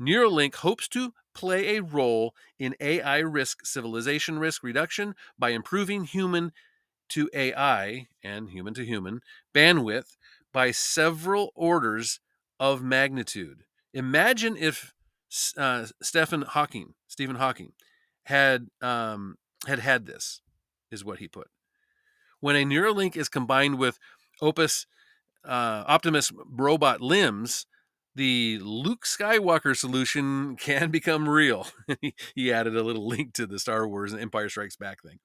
Neuralink 0.01 0.55
hopes 0.55 0.89
to 0.89 1.13
play 1.35 1.77
a 1.77 1.83
role 1.83 2.35
in 2.59 2.75
AI 2.81 3.19
risk, 3.19 3.67
civilization 3.67 4.39
risk 4.39 4.63
reduction 4.63 5.15
by 5.39 5.51
improving 5.51 6.05
human 6.05 6.53
to 7.11 7.29
AI 7.35 8.07
and 8.23 8.49
human 8.49 8.73
to 8.73 8.87
human 8.87 9.21
bandwidth 9.55 10.17
by 10.55 10.71
several 10.71 11.53
orders 11.55 12.21
of 12.59 12.83
magnitude. 12.83 13.65
Imagine 13.95 14.57
if 14.57 14.93
uh, 15.57 15.87
Stephen 16.03 16.43
Hawking, 16.43 16.95
Stephen 17.07 17.37
Hawking, 17.37 17.73
had 18.25 18.67
um, 18.83 19.37
had 19.67 19.79
had 19.79 20.05
this, 20.05 20.43
is 20.91 21.05
what 21.05 21.21
he 21.21 21.29
put. 21.29 21.49
When 22.41 22.57
a 22.57 22.65
Neuralink 22.65 23.17
is 23.17 23.29
combined 23.29 23.79
with 23.79 23.99
Opus 24.43 24.87
uh, 25.45 25.85
Optimus 25.87 26.33
robot 26.51 27.01
limbs, 27.01 27.67
the 28.15 28.59
Luke 28.63 29.05
Skywalker 29.05 29.77
solution 29.77 30.57
can 30.61 30.91
become 30.91 31.29
real. 31.29 31.69
he 32.35 32.53
added 32.53 32.77
a 32.77 32.83
little 32.83 33.07
link 33.07 33.33
to 33.35 33.47
the 33.47 33.59
Star 33.59 33.87
Wars 33.89 34.13
and 34.13 34.21
Empire 34.21 34.49
Strikes 34.49 34.77
Back 34.77 35.03
thing. 35.03 35.21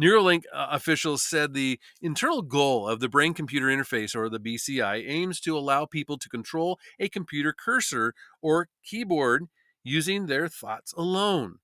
Neuralink 0.00 0.44
uh, 0.52 0.68
officials 0.70 1.22
said 1.22 1.52
the 1.52 1.78
internal 2.00 2.40
goal 2.40 2.88
of 2.88 3.00
the 3.00 3.08
brain 3.08 3.34
computer 3.34 3.66
interface, 3.66 4.16
or 4.16 4.30
the 4.30 4.40
BCI, 4.40 5.04
aims 5.06 5.40
to 5.40 5.58
allow 5.58 5.84
people 5.84 6.16
to 6.16 6.28
control 6.28 6.78
a 6.98 7.08
computer 7.10 7.52
cursor 7.52 8.14
or 8.40 8.68
keyboard 8.82 9.46
using 9.84 10.26
their 10.26 10.48
thoughts 10.48 10.94
alone. 10.94 11.56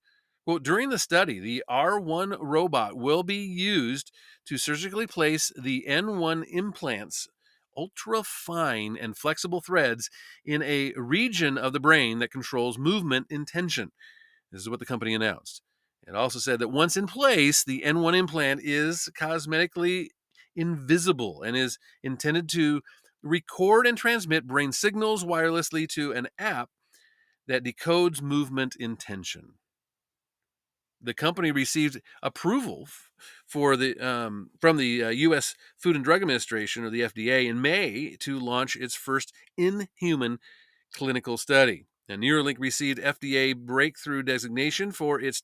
Well, 0.45 0.59
during 0.59 0.89
the 0.89 0.99
study, 0.99 1.39
the 1.39 1.63
R1 1.69 2.37
robot 2.39 2.95
will 2.95 3.23
be 3.23 3.37
used 3.37 4.11
to 4.45 4.57
surgically 4.57 5.07
place 5.07 5.51
the 5.59 5.85
N1 5.87 6.45
implants, 6.47 7.27
ultra 7.75 8.23
fine 8.23 8.95
and 8.99 9.17
flexible 9.17 9.61
threads, 9.61 10.11
in 10.45 10.61
a 10.61 10.93
region 10.95 11.57
of 11.57 11.73
the 11.73 11.79
brain 11.79 12.19
that 12.19 12.31
controls 12.31 12.77
movement 12.77 13.27
intention. 13.31 13.91
This 14.51 14.61
is 14.61 14.69
what 14.69 14.79
the 14.79 14.85
company 14.85 15.15
announced. 15.15 15.63
It 16.07 16.15
also 16.15 16.39
said 16.39 16.59
that 16.59 16.69
once 16.69 16.95
in 16.95 17.05
place, 17.05 17.63
the 17.63 17.83
N1 17.85 18.15
implant 18.15 18.61
is 18.63 19.09
cosmetically 19.19 20.07
invisible 20.55 21.43
and 21.43 21.57
is 21.57 21.77
intended 22.01 22.47
to 22.49 22.81
record 23.21 23.85
and 23.85 23.97
transmit 23.97 24.47
brain 24.47 24.71
signals 24.71 25.25
wirelessly 25.25 25.87
to 25.89 26.13
an 26.13 26.29
app 26.39 26.69
that 27.47 27.63
decodes 27.63 28.21
movement 28.21 28.75
intention. 28.79 29.53
The 31.01 31.13
company 31.13 31.51
received 31.51 32.01
approval 32.23 32.87
for 33.45 33.77
the 33.77 33.99
um, 33.99 34.49
from 34.59 34.77
the 34.77 35.03
uh, 35.03 35.09
U.S. 35.09 35.55
Food 35.77 35.95
and 35.95 36.03
Drug 36.03 36.21
Administration, 36.21 36.83
or 36.83 36.89
the 36.89 37.01
FDA, 37.01 37.47
in 37.47 37.61
May 37.61 38.15
to 38.21 38.39
launch 38.39 38.75
its 38.75 38.95
first 38.95 39.31
in-human 39.57 40.39
clinical 40.91 41.37
study. 41.37 41.85
And 42.09 42.23
Neuralink 42.23 42.57
received 42.57 42.99
FDA 42.99 43.55
breakthrough 43.55 44.23
designation 44.23 44.91
for 44.91 45.21
its 45.21 45.43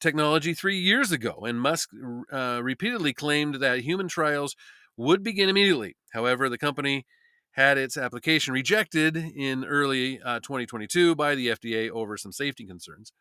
technology 0.00 0.54
three 0.54 0.78
years 0.78 1.12
ago, 1.12 1.40
and 1.42 1.60
Musk 1.60 1.90
uh, 2.32 2.60
repeatedly 2.62 3.12
claimed 3.12 3.56
that 3.56 3.80
human 3.80 4.08
trials 4.08 4.56
would 4.96 5.22
begin 5.22 5.48
immediately. 5.48 5.96
However, 6.12 6.48
the 6.48 6.58
company 6.58 7.06
had 7.52 7.78
its 7.78 7.96
application 7.96 8.54
rejected 8.54 9.16
in 9.16 9.64
early 9.64 10.20
uh, 10.22 10.40
2022 10.40 11.14
by 11.14 11.34
the 11.34 11.48
FDA 11.48 11.90
over 11.90 12.16
some 12.16 12.32
safety 12.32 12.64
concerns. 12.66 13.12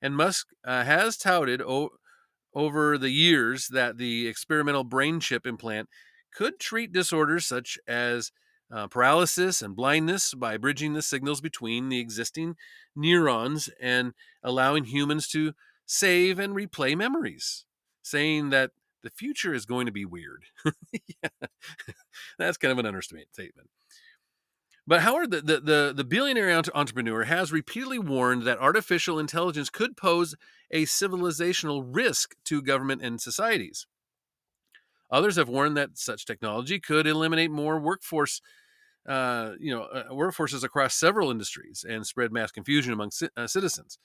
And 0.00 0.16
Musk 0.16 0.48
uh, 0.64 0.84
has 0.84 1.16
touted 1.16 1.62
over 1.62 2.98
the 2.98 3.10
years 3.10 3.68
that 3.68 3.98
the 3.98 4.26
experimental 4.26 4.84
brain 4.84 5.20
chip 5.20 5.46
implant 5.46 5.88
could 6.34 6.58
treat 6.58 6.92
disorders 6.92 7.46
such 7.46 7.78
as 7.86 8.32
uh, 8.72 8.86
paralysis 8.88 9.60
and 9.60 9.76
blindness 9.76 10.32
by 10.34 10.56
bridging 10.56 10.94
the 10.94 11.02
signals 11.02 11.40
between 11.40 11.88
the 11.88 12.00
existing 12.00 12.56
neurons 12.96 13.68
and 13.80 14.12
allowing 14.42 14.84
humans 14.84 15.28
to 15.28 15.52
save 15.92 16.38
and 16.38 16.54
replay 16.56 16.96
memories, 16.96 17.66
saying 18.02 18.48
that 18.48 18.70
the 19.02 19.10
future 19.10 19.52
is 19.52 19.66
going 19.66 19.84
to 19.84 19.92
be 19.92 20.06
weird. 20.06 20.44
yeah. 20.92 21.28
That's 22.38 22.56
kind 22.56 22.72
of 22.72 22.78
an 22.78 22.86
understatement 22.86 23.28
statement. 23.34 23.68
But 24.86 25.02
Howard, 25.02 25.30
the, 25.30 25.42
the, 25.42 25.60
the, 25.60 25.92
the 25.94 26.04
billionaire 26.04 26.50
entrepreneur, 26.74 27.24
has 27.24 27.52
repeatedly 27.52 27.98
warned 27.98 28.44
that 28.44 28.58
artificial 28.58 29.18
intelligence 29.18 29.68
could 29.68 29.94
pose 29.96 30.34
a 30.70 30.84
civilizational 30.84 31.86
risk 31.86 32.36
to 32.46 32.62
government 32.62 33.02
and 33.02 33.20
societies. 33.20 33.86
Others 35.10 35.36
have 35.36 35.50
warned 35.50 35.76
that 35.76 35.98
such 35.98 36.24
technology 36.24 36.80
could 36.80 37.06
eliminate 37.06 37.50
more 37.50 37.78
workforce, 37.78 38.40
uh, 39.06 39.52
you 39.60 39.74
know, 39.74 39.82
uh, 39.82 40.08
workforces 40.08 40.64
across 40.64 40.94
several 40.94 41.30
industries 41.30 41.84
and 41.86 42.06
spread 42.06 42.32
mass 42.32 42.50
confusion 42.50 42.94
among 42.94 43.10
uh, 43.36 43.46
citizens. 43.46 43.98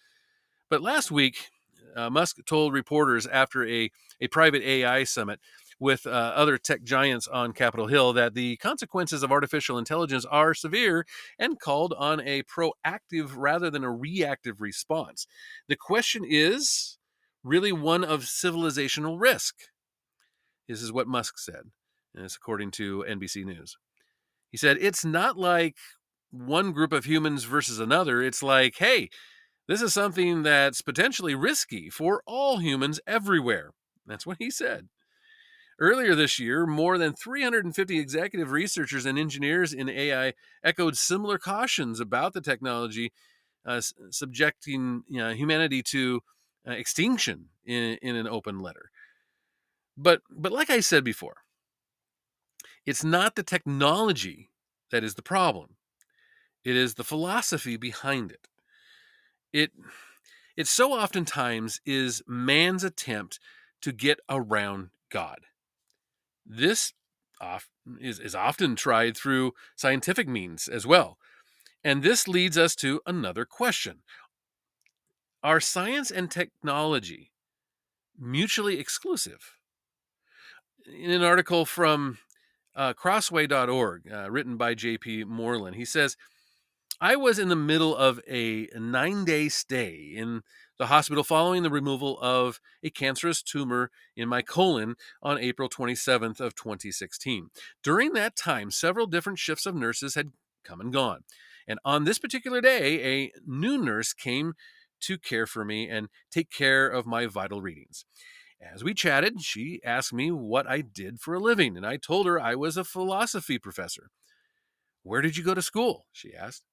But 0.70 0.82
last 0.82 1.12
week, 1.12 1.50
uh, 1.96 2.10
Musk 2.10 2.38
told 2.46 2.74
reporters 2.74 3.28
after 3.28 3.68
a, 3.68 3.90
a 4.22 4.28
private 4.28 4.64
AI 4.64 5.04
summit 5.04 5.40
with 5.80 6.08
uh, 6.08 6.10
other 6.10 6.58
tech 6.58 6.84
giants 6.84 7.28
on 7.28 7.54
Capitol 7.54 7.88
Hill 7.88 8.14
that 8.14 8.34
the 8.34 8.58
consequences 8.58 9.22
of 9.24 9.32
artificial 9.32 9.78
intelligence 9.78 10.26
are 10.26 10.54
severe 10.54 11.06
and 11.38 11.60
called 11.60 11.94
on 11.98 12.20
a 12.22 12.44
proactive 12.44 13.34
rather 13.36 13.70
than 13.70 13.84
a 13.84 13.92
reactive 13.92 14.60
response. 14.60 15.28
The 15.68 15.76
question 15.76 16.24
is 16.28 16.98
really 17.44 17.72
one 17.72 18.04
of 18.04 18.24
civilizational 18.24 19.20
risk. 19.20 19.56
This 20.68 20.82
is 20.82 20.92
what 20.92 21.08
Musk 21.08 21.38
said, 21.38 21.62
and 22.16 22.26
it's 22.26 22.36
according 22.36 22.72
to 22.72 23.06
NBC 23.08 23.46
News. 23.46 23.78
He 24.52 24.58
said, 24.58 24.78
It's 24.82 25.06
not 25.06 25.38
like 25.38 25.76
one 26.32 26.72
group 26.72 26.92
of 26.92 27.06
humans 27.06 27.44
versus 27.46 27.80
another. 27.80 28.22
It's 28.22 28.44
like, 28.44 28.76
hey, 28.78 29.10
this 29.68 29.82
is 29.82 29.94
something 29.94 30.44
that's 30.44 30.82
potentially 30.82 31.36
risky 31.36 31.90
for 31.90 32.24
all 32.26 32.58
humans 32.58 33.00
everywhere. 33.06 33.72
That's 34.06 34.26
what 34.26 34.38
he 34.40 34.50
said. 34.50 34.88
Earlier 35.80 36.16
this 36.16 36.40
year, 36.40 36.66
more 36.66 36.98
than 36.98 37.14
350 37.14 38.00
executive 38.00 38.52
researchers 38.52 39.06
and 39.06 39.20
engineers 39.20 39.74
in 39.74 39.90
AI 39.90 40.34
echoed 40.64 40.98
similar 40.98 41.38
cautions 41.38 42.00
about 42.00 42.34
the 42.34 42.42
technology 42.42 43.12
uh, 43.66 43.82
subjecting 44.10 45.04
you 45.08 45.20
know, 45.20 45.34
humanity 45.34 45.84
to 45.84 46.22
uh, 46.68 46.72
extinction 46.72 47.50
in, 47.66 47.98
in 48.02 48.16
an 48.16 48.28
open 48.28 48.60
letter. 48.60 48.90
But, 49.98 50.22
but 50.30 50.52
like 50.52 50.70
I 50.70 50.80
said 50.80 51.04
before, 51.04 51.38
it's 52.86 53.04
not 53.04 53.36
the 53.36 53.44
technology 53.44 54.50
that 54.92 55.04
is 55.04 55.16
the 55.16 55.22
problem. 55.22 55.76
It 56.64 56.76
is 56.76 56.96
the 56.96 57.04
philosophy 57.04 57.78
behind 57.78 58.32
it. 58.32 58.48
It 59.54 59.72
it 60.56 60.68
so 60.68 60.94
oftentimes 60.94 61.80
is 61.86 62.24
man's 62.28 62.84
attempt 62.84 63.40
to 63.82 63.92
get 63.92 64.20
around 64.28 64.90
God. 65.10 65.40
This 66.46 66.94
is, 68.00 68.20
is 68.20 68.36
often 68.36 68.76
tried 68.76 69.16
through 69.16 69.54
scientific 69.76 70.28
means 70.28 70.68
as 70.68 70.88
well. 70.88 71.18
And 71.84 72.02
this 72.02 72.28
leads 72.28 72.58
us 72.58 72.76
to 72.78 73.02
another 73.06 73.46
question 73.46 74.00
Are 75.44 75.60
science 75.60 76.12
and 76.12 76.30
technology 76.30 77.32
mutually 78.20 78.80
exclusive? 78.80 79.54
In 80.86 81.12
an 81.12 81.24
article 81.24 81.66
from 81.66 82.18
uh, 82.76 82.94
crossway.org, 82.94 84.12
uh, 84.12 84.32
written 84.32 84.58
by 84.58 84.74
J.P. 84.74 85.26
Moreland, 85.26 85.76
he 85.76 85.86
says, 85.86 86.16
I 87.00 87.16
was 87.16 87.38
in 87.38 87.50
the 87.50 87.56
middle 87.56 87.96
of 87.96 88.20
a 88.28 88.70
nine 88.76 89.24
day 89.24 89.50
stay 89.50 90.14
in 90.16 90.42
the 90.80 90.88
hospital 90.88 91.24
following 91.24 91.62
the 91.62 91.70
removal 91.70 92.20
of 92.22 92.60
a 92.82 92.90
cancerous 92.90 93.44
tumor 93.44 93.92
in 94.16 94.28
my 94.28 94.42
colon 94.42 94.96
on 95.22 95.38
April 95.38 95.70
27th 95.70 96.40
of 96.40 96.56
2016. 96.56 97.50
During 97.84 98.14
that 98.14 98.36
time, 98.36 98.72
several 98.72 99.06
different 99.06 99.38
shifts 99.38 99.68
of 99.68 99.76
nurses 99.76 100.16
had 100.16 100.32
come 100.64 100.82
and 100.82 100.92
gone. 100.92 101.22
And 101.68 101.78
on 101.86 102.06
this 102.06 102.18
particular 102.18 102.62
day, 102.62 103.24
a 103.26 103.32
new 103.46 103.78
nurse 103.78 104.12
came 104.12 104.54
to 105.02 105.20
care 105.20 105.46
for 105.46 105.64
me 105.64 105.88
and 105.88 106.08
take 106.32 106.50
care 106.50 106.88
of 106.88 107.06
my 107.06 107.28
vital 107.28 107.62
readings. 107.62 108.06
As 108.60 108.84
we 108.84 108.96
chatted, 108.96 109.42
she 109.42 109.82
asked 109.86 110.14
me 110.14 110.32
what 110.32 110.66
I 110.66 110.82
did 110.82 111.20
for 111.20 111.36
a 111.36 111.40
living, 111.40 111.78
and 111.78 111.86
I 111.86 111.98
told 111.98 112.26
her 112.26 112.42
I 112.42 112.56
was 112.56 112.76
a 112.76 112.84
philosophy 112.84 113.60
professor. 113.60 114.10
Where 115.04 115.22
did 115.22 115.38
you 115.38 115.44
go 115.44 115.54
to 115.54 115.62
school? 115.62 116.08
she 116.12 116.34
asked. 116.34 116.64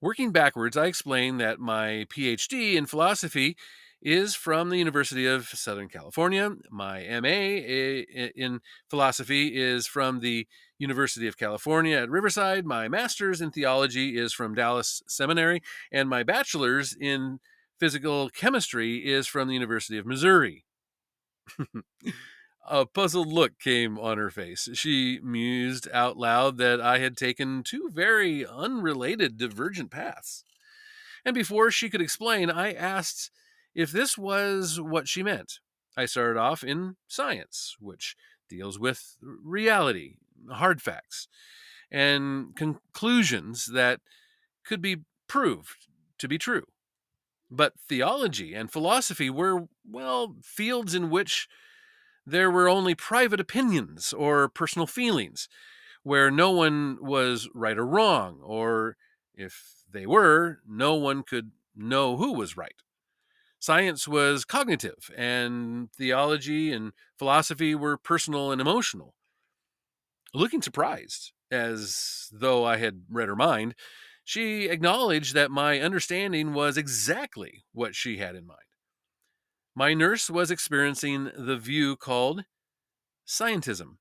Working 0.00 0.30
backwards, 0.30 0.76
I 0.76 0.86
explain 0.86 1.38
that 1.38 1.58
my 1.58 2.06
PhD 2.08 2.74
in 2.74 2.86
philosophy 2.86 3.56
is 4.00 4.36
from 4.36 4.70
the 4.70 4.78
University 4.78 5.26
of 5.26 5.48
Southern 5.48 5.88
California. 5.88 6.52
My 6.70 7.00
MA 7.20 7.26
in 8.36 8.60
philosophy 8.88 9.56
is 9.56 9.88
from 9.88 10.20
the 10.20 10.46
University 10.78 11.26
of 11.26 11.36
California 11.36 11.96
at 11.96 12.10
Riverside. 12.10 12.64
My 12.64 12.86
master's 12.86 13.40
in 13.40 13.50
theology 13.50 14.16
is 14.16 14.32
from 14.32 14.54
Dallas 14.54 15.02
Seminary. 15.08 15.62
And 15.90 16.08
my 16.08 16.22
bachelor's 16.22 16.94
in 16.98 17.40
physical 17.80 18.30
chemistry 18.30 18.98
is 18.98 19.26
from 19.26 19.48
the 19.48 19.54
University 19.54 19.98
of 19.98 20.06
Missouri. 20.06 20.64
A 22.70 22.84
puzzled 22.84 23.28
look 23.28 23.58
came 23.58 23.98
on 23.98 24.18
her 24.18 24.28
face. 24.28 24.68
She 24.74 25.20
mused 25.22 25.88
out 25.90 26.18
loud 26.18 26.58
that 26.58 26.82
I 26.82 26.98
had 26.98 27.16
taken 27.16 27.62
two 27.62 27.88
very 27.90 28.44
unrelated 28.44 29.38
divergent 29.38 29.90
paths. 29.90 30.44
And 31.24 31.34
before 31.34 31.70
she 31.70 31.88
could 31.88 32.02
explain, 32.02 32.50
I 32.50 32.74
asked 32.74 33.30
if 33.74 33.90
this 33.90 34.18
was 34.18 34.78
what 34.78 35.08
she 35.08 35.22
meant. 35.22 35.60
I 35.96 36.04
started 36.04 36.38
off 36.38 36.62
in 36.62 36.96
science, 37.06 37.74
which 37.80 38.16
deals 38.50 38.78
with 38.78 39.16
reality, 39.22 40.16
hard 40.50 40.82
facts, 40.82 41.26
and 41.90 42.54
conclusions 42.54 43.70
that 43.72 44.00
could 44.62 44.82
be 44.82 44.98
proved 45.26 45.86
to 46.18 46.28
be 46.28 46.36
true. 46.36 46.64
But 47.50 47.72
theology 47.88 48.52
and 48.52 48.70
philosophy 48.70 49.30
were, 49.30 49.68
well, 49.90 50.36
fields 50.42 50.94
in 50.94 51.08
which 51.08 51.48
there 52.30 52.50
were 52.50 52.68
only 52.68 52.94
private 52.94 53.40
opinions 53.40 54.12
or 54.12 54.48
personal 54.48 54.86
feelings, 54.86 55.48
where 56.02 56.30
no 56.30 56.50
one 56.50 56.98
was 57.00 57.48
right 57.54 57.78
or 57.78 57.86
wrong, 57.86 58.40
or 58.42 58.96
if 59.34 59.84
they 59.90 60.06
were, 60.06 60.60
no 60.66 60.94
one 60.94 61.22
could 61.22 61.52
know 61.74 62.16
who 62.16 62.32
was 62.32 62.56
right. 62.56 62.82
Science 63.58 64.06
was 64.06 64.44
cognitive, 64.44 65.10
and 65.16 65.90
theology 65.92 66.72
and 66.72 66.92
philosophy 67.18 67.74
were 67.74 67.96
personal 67.96 68.52
and 68.52 68.60
emotional. 68.60 69.14
Looking 70.34 70.62
surprised, 70.62 71.32
as 71.50 72.28
though 72.32 72.64
I 72.64 72.76
had 72.76 73.02
read 73.10 73.28
her 73.28 73.36
mind, 73.36 73.74
she 74.22 74.68
acknowledged 74.68 75.34
that 75.34 75.50
my 75.50 75.80
understanding 75.80 76.52
was 76.52 76.76
exactly 76.76 77.64
what 77.72 77.94
she 77.94 78.18
had 78.18 78.36
in 78.36 78.46
mind. 78.46 78.60
My 79.78 79.94
nurse 79.94 80.28
was 80.28 80.50
experiencing 80.50 81.30
the 81.36 81.56
view 81.56 81.94
called 81.94 82.44
scientism. 83.24 83.98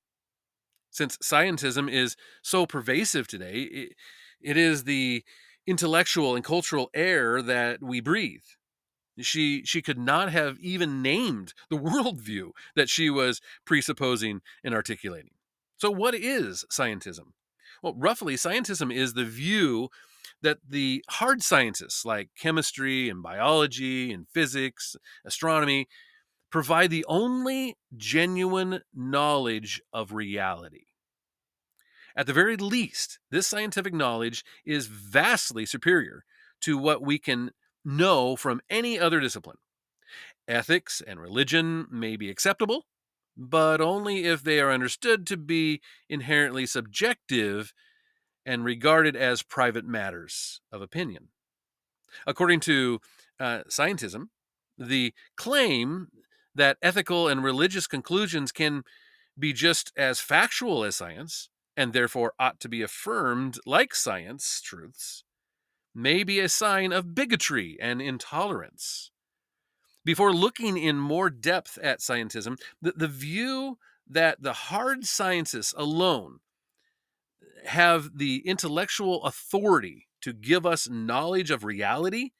Since 0.89 1.17
scientism 1.17 1.87
is 1.87 2.15
so 2.41 2.65
pervasive 2.65 3.27
today, 3.27 3.61
it, 3.61 3.93
it 4.41 4.57
is 4.57 4.85
the 4.85 5.23
intellectual 5.67 6.35
and 6.35 6.43
cultural 6.43 6.89
air 6.95 7.43
that 7.43 7.83
we 7.83 7.99
breathe. 7.99 8.41
She 9.19 9.63
she 9.65 9.83
could 9.83 9.99
not 9.99 10.31
have 10.31 10.57
even 10.59 11.03
named 11.03 11.53
the 11.69 11.77
worldview 11.77 12.53
that 12.75 12.89
she 12.89 13.11
was 13.11 13.39
presupposing 13.63 14.41
and 14.63 14.73
articulating. 14.73 15.35
So, 15.77 15.91
what 15.91 16.15
is 16.15 16.65
scientism? 16.71 17.33
Well, 17.83 17.93
roughly, 17.95 18.33
scientism 18.33 18.91
is 18.91 19.13
the 19.13 19.25
view 19.25 19.89
that 20.41 20.59
the 20.67 21.03
hard 21.09 21.41
sciences 21.41 22.03
like 22.05 22.29
chemistry 22.39 23.09
and 23.09 23.23
biology 23.23 24.11
and 24.11 24.27
physics, 24.33 24.95
astronomy, 25.25 25.87
provide 26.51 26.89
the 26.89 27.05
only 27.07 27.75
genuine 27.95 28.81
knowledge 28.93 29.81
of 29.91 30.13
reality. 30.13 30.85
At 32.15 32.25
the 32.25 32.33
very 32.33 32.57
least, 32.57 33.19
this 33.29 33.47
scientific 33.47 33.93
knowledge 33.93 34.43
is 34.65 34.87
vastly 34.87 35.65
superior 35.65 36.23
to 36.61 36.77
what 36.77 37.01
we 37.01 37.19
can 37.19 37.51
know 37.85 38.35
from 38.35 38.61
any 38.69 38.99
other 38.99 39.19
discipline. 39.19 39.57
Ethics 40.47 41.01
and 41.05 41.19
religion 41.19 41.85
may 41.91 42.15
be 42.15 42.29
acceptable, 42.29 42.85
but 43.35 43.81
only 43.81 44.25
if 44.25 44.43
they 44.43 44.59
are 44.59 44.71
understood 44.71 45.27
to 45.27 45.37
be 45.37 45.81
inherently 46.09 46.65
subjective 46.65 47.73
and 48.47 48.63
regarded 48.63 49.15
as 49.15 49.43
private 49.43 49.85
matters 49.85 50.61
of 50.71 50.81
opinion. 50.81 51.27
According 52.25 52.61
to 52.61 52.99
uh, 53.39 53.59
scientism, 53.69 54.29
the 54.77 55.13
claim 55.35 56.07
that 56.55 56.77
ethical 56.81 57.27
and 57.27 57.43
religious 57.43 57.87
conclusions 57.87 58.53
can 58.53 58.83
be 59.37 59.51
just 59.51 59.91
as 59.97 60.21
factual 60.21 60.83
as 60.85 60.95
science, 60.95 61.49
and 61.75 61.91
therefore 61.91 62.33
ought 62.39 62.59
to 62.61 62.69
be 62.69 62.81
affirmed 62.81 63.59
like 63.65 63.93
science 63.93 64.61
truths, 64.61 65.23
may 65.93 66.23
be 66.23 66.39
a 66.39 66.49
sign 66.49 66.93
of 66.93 67.13
bigotry 67.13 67.77
and 67.81 68.01
intolerance. 68.01 69.11
Before 70.05 70.33
looking 70.33 70.77
in 70.77 70.97
more 70.97 71.29
depth 71.29 71.77
at 71.83 71.99
scientism, 71.99 72.57
the, 72.81 72.93
the 72.95 73.09
view 73.09 73.77
that 74.09 74.41
the 74.41 74.53
hard 74.53 75.05
sciences 75.05 75.73
alone 75.77 76.39
have 77.65 78.17
the 78.17 78.41
intellectual 78.45 79.23
authority 79.23 80.07
to 80.21 80.33
give 80.33 80.65
us 80.65 80.89
knowledge 80.89 81.51
of 81.51 81.63
reality, 81.63 82.31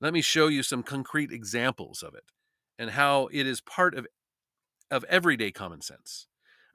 let 0.00 0.12
me 0.12 0.20
show 0.20 0.48
you 0.48 0.62
some 0.62 0.82
concrete 0.82 1.32
examples 1.32 2.02
of 2.02 2.14
it 2.14 2.24
and 2.78 2.90
how 2.90 3.28
it 3.32 3.46
is 3.46 3.60
part 3.60 3.94
of 3.94 4.06
of 4.90 5.04
everyday 5.04 5.50
common 5.50 5.80
sense. 5.80 6.28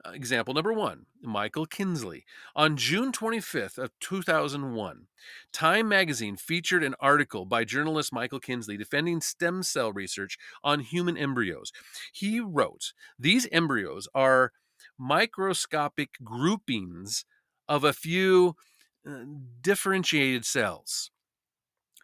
Uh, 0.04 0.10
example 0.10 0.52
number 0.52 0.72
one 0.72 1.06
Michael 1.22 1.66
Kinsley. 1.66 2.24
On 2.56 2.76
June 2.76 3.12
25th 3.12 3.78
of 3.78 3.92
2001, 4.00 5.06
Time 5.52 5.88
magazine 5.88 6.36
featured 6.36 6.82
an 6.82 6.96
article 7.00 7.46
by 7.46 7.64
journalist 7.64 8.12
Michael 8.12 8.40
Kinsley 8.40 8.76
defending 8.76 9.20
stem 9.20 9.62
cell 9.62 9.92
research 9.92 10.36
on 10.64 10.80
human 10.80 11.16
embryos. 11.16 11.72
He 12.12 12.40
wrote, 12.40 12.92
These 13.18 13.46
embryos 13.52 14.08
are 14.14 14.52
microscopic 14.98 16.10
groupings 16.22 17.24
of 17.68 17.84
a 17.84 17.92
few 17.92 18.56
uh, 19.08 19.24
differentiated 19.60 20.44
cells. 20.44 21.10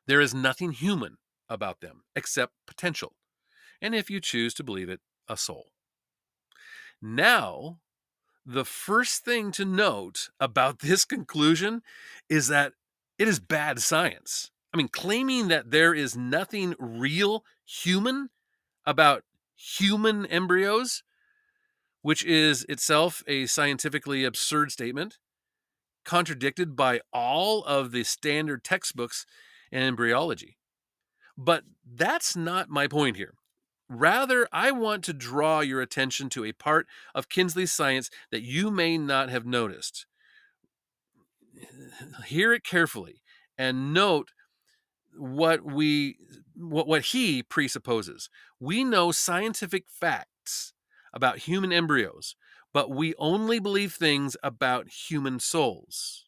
There 0.07 0.21
is 0.21 0.35
nothing 0.35 0.73
human 0.73 1.17
about 1.49 1.81
them 1.81 2.03
except 2.17 2.55
potential, 2.67 3.15
and 3.81 3.95
if 3.95 4.11
you 4.11 4.21
choose 4.21 4.55
to 4.55 4.65
believe 4.65 4.89
it, 4.89 5.01
a 5.29 5.37
soul. 5.37 5.67
Now, 7.01 7.81
the 8.45 8.65
first 8.65 9.25
thing 9.25 9.53
to 9.53 9.65
note 9.65 10.31
about 10.41 10.79
this 10.81 11.05
conclusion 11.05 11.83
is 12.29 12.49
that 12.49 12.73
it 13.19 13.29
is 13.29 13.41
bad 13.41 13.81
science. 13.81 14.51
I 14.73 14.77
mean, 14.77 14.89
claiming 14.89 15.49
that 15.49 15.71
there 15.71 15.95
is 15.95 16.17
nothing 16.17 16.75
real 16.79 17.45
human 17.65 18.31
about 18.85 19.25
human 19.57 20.25
embryos, 20.27 21.03
which 22.03 22.25
is 22.25 22.65
itself 22.69 23.23
a 23.27 23.47
scientifically 23.47 24.25
absurd 24.25 24.73
statement, 24.73 25.19
contradicted 26.05 26.75
by 26.77 27.01
all 27.13 27.65
of 27.65 27.93
the 27.93 28.05
standard 28.05 28.65
textbooks 28.65 29.27
in 29.71 29.83
embryology. 29.83 30.57
But 31.37 31.65
that's 31.87 32.37
not 32.37 32.69
my 32.69 32.89
point 32.89 33.17
here. 33.17 33.35
Rather, 33.89 34.47
I 34.53 34.71
want 34.71 35.03
to 35.05 35.13
draw 35.13 35.61
your 35.61 35.81
attention 35.81 36.29
to 36.31 36.45
a 36.45 36.53
part 36.53 36.87
of 37.15 37.29
Kinsley's 37.29 37.73
science 37.73 38.11
that 38.31 38.43
you 38.43 38.71
may 38.71 38.99
not 38.99 39.31
have 39.31 39.47
noticed. 39.47 40.07
Hear 42.27 42.53
it 42.53 42.65
carefully 42.65 43.23
and 43.57 43.93
note 43.93 44.31
what 45.17 45.65
we 45.65 46.17
what, 46.55 46.87
what 46.87 47.03
he 47.07 47.43
presupposes. 47.43 48.29
We 48.61 48.85
know 48.85 49.13
scientific 49.13 49.85
facts 49.89 50.73
about 51.13 51.39
human 51.39 51.73
embryos, 51.73 52.37
but 52.73 52.91
we 52.91 53.15
only 53.19 53.59
believe 53.59 53.95
things 53.95 54.37
about 54.43 54.89
human 54.89 55.41
souls. 55.41 56.27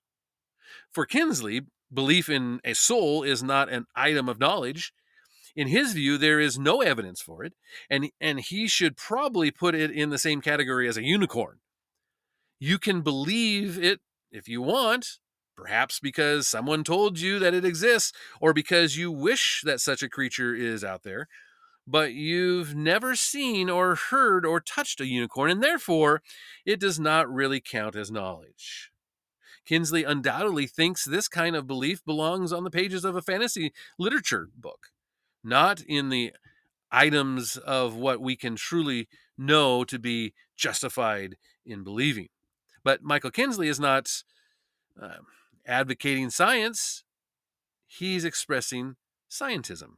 For 0.91 1.07
Kinsley, 1.07 1.63
belief 1.93 2.29
in 2.29 2.61
a 2.65 2.75
soul 2.75 3.23
is 3.23 3.43
not 3.43 3.69
an 3.69 3.87
item 3.95 4.29
of 4.29 4.39
knowledge, 4.41 4.93
in 5.57 5.69
his 5.69 5.93
view, 5.93 6.17
there 6.17 6.41
is 6.41 6.59
no 6.59 6.81
evidence 6.81 7.21
for 7.21 7.45
it, 7.45 7.55
and, 7.89 8.11
and 8.21 8.41
he 8.41 8.69
should 8.69 8.97
probably 8.97 9.51
put 9.51 9.75
it 9.75 9.91
in 9.91 10.11
the 10.11 10.19
same 10.19 10.41
category 10.41 10.89
as 10.89 10.97
a 10.97 11.03
unicorn. 11.03 11.59
You 12.59 12.79
can 12.79 13.03
believe 13.03 13.83
it 13.83 14.01
if 14.31 14.49
you 14.49 14.63
want, 14.63 15.19
perhaps 15.57 15.99
because 15.99 16.47
someone 16.47 16.85
told 16.85 17.19
you 17.19 17.39
that 17.41 17.55
it 17.55 17.65
exists, 17.65 18.13
or 18.41 18.53
because 18.53 18.97
you 18.97 19.11
wish 19.11 19.63
that 19.65 19.81
such 19.81 20.03
a 20.03 20.09
creature 20.09 20.55
is 20.55 20.85
out 20.85 21.03
there, 21.03 21.27
but 21.91 22.13
you've 22.13 22.75
never 22.75 23.17
seen 23.17 23.69
or 23.69 23.95
heard 23.95 24.47
or 24.47 24.61
touched 24.61 25.01
a 25.01 25.07
unicorn, 25.07 25.51
and 25.51 25.63
therefore 25.63 26.23
it 26.65 26.79
does 26.79 27.01
not 27.01 27.33
really 27.33 27.61
count 27.61 27.97
as 27.97 28.11
knowledge. 28.11 28.91
Kinsley 29.67 30.05
undoubtedly 30.05 30.67
thinks 30.67 31.05
this 31.05 31.29
kind 31.29 31.55
of 31.55 31.67
belief 31.67 32.05
belongs 32.05 32.53
on 32.53 32.65
the 32.65 32.71
pages 32.71 33.05
of 33.05 33.15
a 33.15 33.23
fantasy 33.23 33.73
literature 33.99 34.49
book 34.57 34.89
not 35.43 35.81
in 35.83 36.09
the 36.09 36.33
items 36.91 37.57
of 37.57 37.95
what 37.95 38.21
we 38.21 38.37
can 38.37 38.57
truly 38.57 39.09
know 39.39 39.85
to 39.85 39.99
be 39.99 40.35
justified 40.57 41.37
in 41.65 41.85
believing. 41.85 42.29
But 42.83 43.03
Michael 43.03 43.31
Kinsley 43.31 43.69
is 43.69 43.81
not 43.81 44.11
uh, 45.01 45.19
advocating 45.67 46.31
science, 46.31 47.05
he's 47.87 48.25
expressing 48.25 48.97
scientism. 49.31 49.97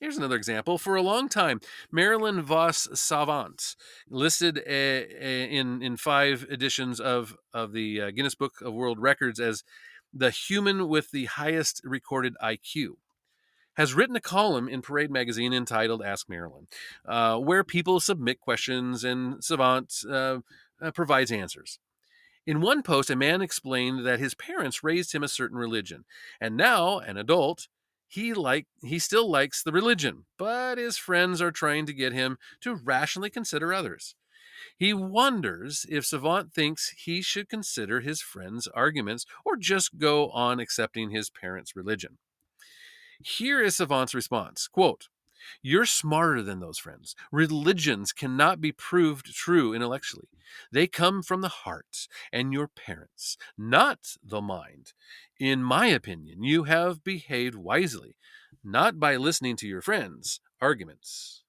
Here's 0.00 0.16
another 0.16 0.36
example. 0.36 0.78
For 0.78 0.96
a 0.96 1.02
long 1.02 1.28
time, 1.28 1.60
Marilyn 1.90 2.42
Vos 2.42 2.88
Savant, 2.94 3.76
listed 4.08 4.58
a, 4.66 5.06
a, 5.20 5.44
in, 5.50 5.82
in 5.82 5.96
five 5.96 6.46
editions 6.50 7.00
of, 7.00 7.36
of 7.52 7.72
the 7.72 8.00
uh, 8.00 8.10
Guinness 8.10 8.34
Book 8.34 8.60
of 8.60 8.74
World 8.74 8.98
Records 8.98 9.40
as 9.40 9.62
the 10.12 10.30
human 10.30 10.88
with 10.88 11.10
the 11.10 11.26
highest 11.26 11.80
recorded 11.84 12.34
IQ 12.42 12.96
has 13.76 13.94
written 13.94 14.16
a 14.16 14.20
column 14.20 14.68
in 14.68 14.82
Parade 14.82 15.10
magazine 15.10 15.52
entitled 15.52 16.02
Ask 16.02 16.28
Marilyn, 16.28 16.68
uh, 17.04 17.38
where 17.38 17.64
people 17.64 18.00
submit 18.00 18.40
questions 18.40 19.04
and 19.04 19.42
Savant 19.42 19.92
uh, 20.08 20.38
uh, 20.80 20.90
provides 20.92 21.32
answers. 21.32 21.78
In 22.46 22.60
one 22.60 22.82
post, 22.82 23.10
a 23.10 23.16
man 23.16 23.40
explained 23.40 24.04
that 24.06 24.20
his 24.20 24.34
parents 24.34 24.84
raised 24.84 25.14
him 25.14 25.22
a 25.22 25.28
certain 25.28 25.56
religion, 25.56 26.04
and 26.40 26.56
now, 26.56 26.98
an 26.98 27.16
adult, 27.16 27.68
he 28.06 28.34
like 28.34 28.66
he 28.82 28.98
still 28.98 29.30
likes 29.30 29.62
the 29.62 29.72
religion, 29.72 30.26
but 30.38 30.78
his 30.78 30.98
friends 30.98 31.40
are 31.40 31.50
trying 31.50 31.86
to 31.86 31.92
get 31.92 32.12
him 32.12 32.38
to 32.60 32.74
rationally 32.74 33.30
consider 33.30 33.72
others. 33.72 34.14
He 34.76 34.94
wonders 34.94 35.84
if 35.88 36.06
Savant 36.06 36.52
thinks 36.52 36.94
he 36.96 37.22
should 37.22 37.48
consider 37.48 38.00
his 38.00 38.20
friends' 38.20 38.68
arguments 38.68 39.26
or 39.44 39.56
just 39.56 39.98
go 39.98 40.30
on 40.30 40.60
accepting 40.60 41.10
his 41.10 41.30
parents' 41.30 41.76
religion. 41.76 42.18
Here 43.20 43.62
is 43.62 43.76
Savant's 43.76 44.14
response 44.14 44.68
quote, 44.68 45.08
You're 45.62 45.86
smarter 45.86 46.42
than 46.42 46.60
those 46.60 46.78
friends. 46.78 47.14
Religions 47.32 48.12
cannot 48.12 48.60
be 48.60 48.72
proved 48.72 49.34
true 49.34 49.74
intellectually. 49.74 50.28
They 50.72 50.86
come 50.86 51.22
from 51.22 51.40
the 51.40 51.48
heart 51.48 52.06
and 52.32 52.52
your 52.52 52.68
parents, 52.68 53.36
not 53.56 54.16
the 54.22 54.40
mind. 54.40 54.92
In 55.38 55.62
my 55.62 55.86
opinion, 55.86 56.42
you 56.42 56.64
have 56.64 57.04
behaved 57.04 57.54
wisely, 57.54 58.16
not 58.62 59.00
by 59.00 59.16
listening 59.16 59.56
to 59.56 59.68
your 59.68 59.82
friends' 59.82 60.40
arguments. 60.60 61.42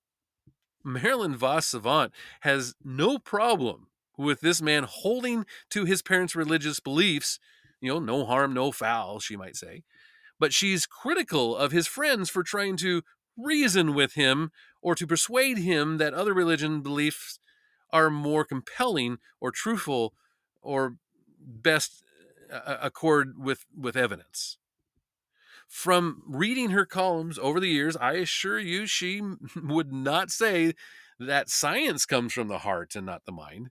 Marilyn 0.84 1.36
Vos 1.36 1.66
Savant 1.66 2.12
has 2.42 2.76
no 2.84 3.18
problem 3.18 3.88
with 4.18 4.42
this 4.42 4.62
man 4.62 4.84
holding 4.84 5.46
to 5.70 5.86
his 5.86 6.02
parents' 6.02 6.36
religious 6.36 6.80
beliefs. 6.80 7.40
You 7.82 7.94
know, 7.94 8.00
no 8.00 8.26
harm, 8.26 8.54
no 8.54 8.72
foul, 8.72 9.20
she 9.20 9.36
might 9.36 9.56
say 9.56 9.84
but 10.40 10.54
she's 10.54 10.86
critical 10.86 11.56
of 11.56 11.72
his 11.72 11.88
friends 11.88 12.30
for 12.30 12.44
trying 12.44 12.78
to 12.78 13.04
reason 13.38 13.94
with 13.94 14.14
him 14.14 14.52
or 14.82 14.96
to 14.96 15.08
persuade 15.08 15.58
him 15.58 15.98
that 15.98 16.14
other 16.14 16.34
religion 16.34 16.82
beliefs 16.82 17.40
are 17.92 18.10
more 18.10 18.46
compelling 18.46 19.18
or 19.40 19.52
truthful 19.52 20.14
or 20.62 20.96
best 21.40 22.04
uh, 22.52 22.56
uh, 22.56 22.78
accord 22.82 23.34
with 23.38 23.66
with 23.76 23.96
evidence. 23.96 24.58
From 25.68 26.22
reading 26.28 26.70
her 26.70 26.86
columns 26.86 27.40
over 27.40 27.60
the 27.60 27.70
years 27.70 27.98
i 27.98 28.14
assure 28.14 28.60
you 28.60 28.86
she 28.86 29.22
would 29.56 29.92
not 29.92 30.30
say 30.30 30.74
that 31.20 31.50
science 31.50 32.06
comes 32.06 32.34
from 32.34 32.48
the 32.48 32.60
heart 32.60 32.96
and 32.96 33.06
not 33.06 33.26
the 33.26 33.32
mind 33.32 33.70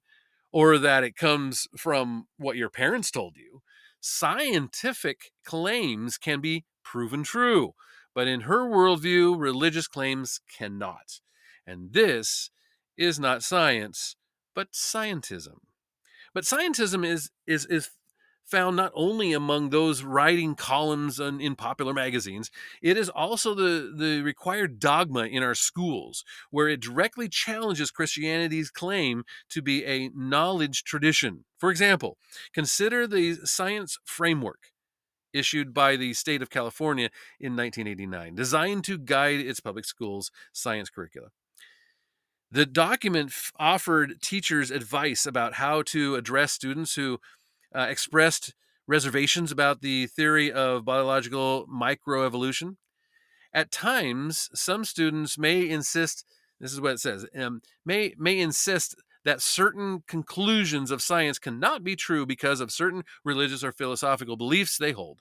or 0.55 0.79
that 0.79 1.03
it 1.03 1.17
comes 1.17 1.67
from 1.77 2.29
what 2.37 2.57
your 2.57 2.71
parents 2.71 3.11
told 3.11 3.37
you. 3.37 3.61
Scientific 4.01 5.33
claims 5.45 6.17
can 6.17 6.41
be 6.41 6.65
proven 6.85 7.25
true, 7.25 7.73
but 8.15 8.29
in 8.29 8.43
her 8.43 8.69
worldview, 8.69 9.39
religious 9.39 9.87
claims 9.87 10.41
cannot. 10.57 11.21
And 11.67 11.93
this 11.93 12.51
is 12.97 13.19
not 13.19 13.43
science, 13.43 14.17
but 14.55 14.73
scientism. 14.73 15.59
But 16.33 16.45
scientism 16.45 17.07
is 17.07 17.31
is 17.47 17.67
is 17.67 17.91
found 18.45 18.77
not 18.77 18.93
only 18.95 19.33
among 19.33 19.71
those 19.71 20.03
writing 20.03 20.55
columns 20.55 21.19
in, 21.19 21.57
popular 21.57 21.95
magazines, 21.95 22.51
it 22.83 22.97
is 22.97 23.09
also 23.09 23.55
the, 23.55 23.93
the 23.97 24.21
required 24.21 24.79
dogma 24.79 25.25
in 25.25 25.43
our 25.43 25.55
schools, 25.55 26.25
where 26.51 26.69
it 26.69 26.81
directly 26.81 27.29
challenges 27.29 27.91
Christianity's 27.91 28.71
claim 28.71 29.25
to 29.49 29.63
be 29.63 29.85
a 29.87 30.11
knowledge 30.15 30.85
tradition. 30.85 31.45
For 31.59 31.71
example, 31.71 32.19
consider 32.53 33.07
the 33.07 33.35
science 33.45 33.99
framework 34.05 34.74
issued 35.35 35.75
by 35.75 35.97
the 35.97 36.15
state 36.15 36.41
of 36.41 36.49
California 36.49 37.11
in 37.39 37.57
1989, 37.57 38.35
designed 38.35 38.85
to 38.85 38.97
guide 38.97 39.41
its 39.41 39.61
public 39.61 39.85
schools' 39.85 40.31
science 40.53 40.89
curricula. 40.89 41.29
The 42.51 42.67
document 42.67 43.33
offered 43.59 44.23
teachers 44.23 44.71
advice 44.71 45.27
about 45.27 45.55
how 45.55 45.83
to 45.83 46.15
address 46.15 46.53
students 46.53 46.95
who 46.95 47.19
uh, 47.75 47.87
expressed 47.91 48.55
reservations 48.87 49.51
about 49.51 49.81
the 49.81 50.07
theory 50.07 50.53
of 50.53 50.85
biological 50.85 51.67
microevolution. 51.67 52.77
At 53.53 53.73
times, 53.73 54.51
some 54.55 54.85
students 54.85 55.37
may 55.37 55.69
insist, 55.69 56.25
this 56.61 56.73
is 56.73 56.81
what 56.81 56.93
it 56.93 57.01
says, 57.01 57.27
um, 57.37 57.61
may, 57.85 58.15
may 58.19 58.39
insist 58.39 58.95
that 59.25 59.43
certain 59.43 60.03
conclusions 60.07 60.91
of 60.91 61.03
science 61.03 61.39
cannot 61.39 61.85
be 61.85 61.97
true 61.97 62.27
because 62.27 62.61
of 62.61 62.73
certain 62.73 63.05
religious 63.25 63.65
or 63.65 63.73
philosophical 63.73 64.37
beliefs 64.37 64.79
they 64.79 64.93
hold. 64.93 65.21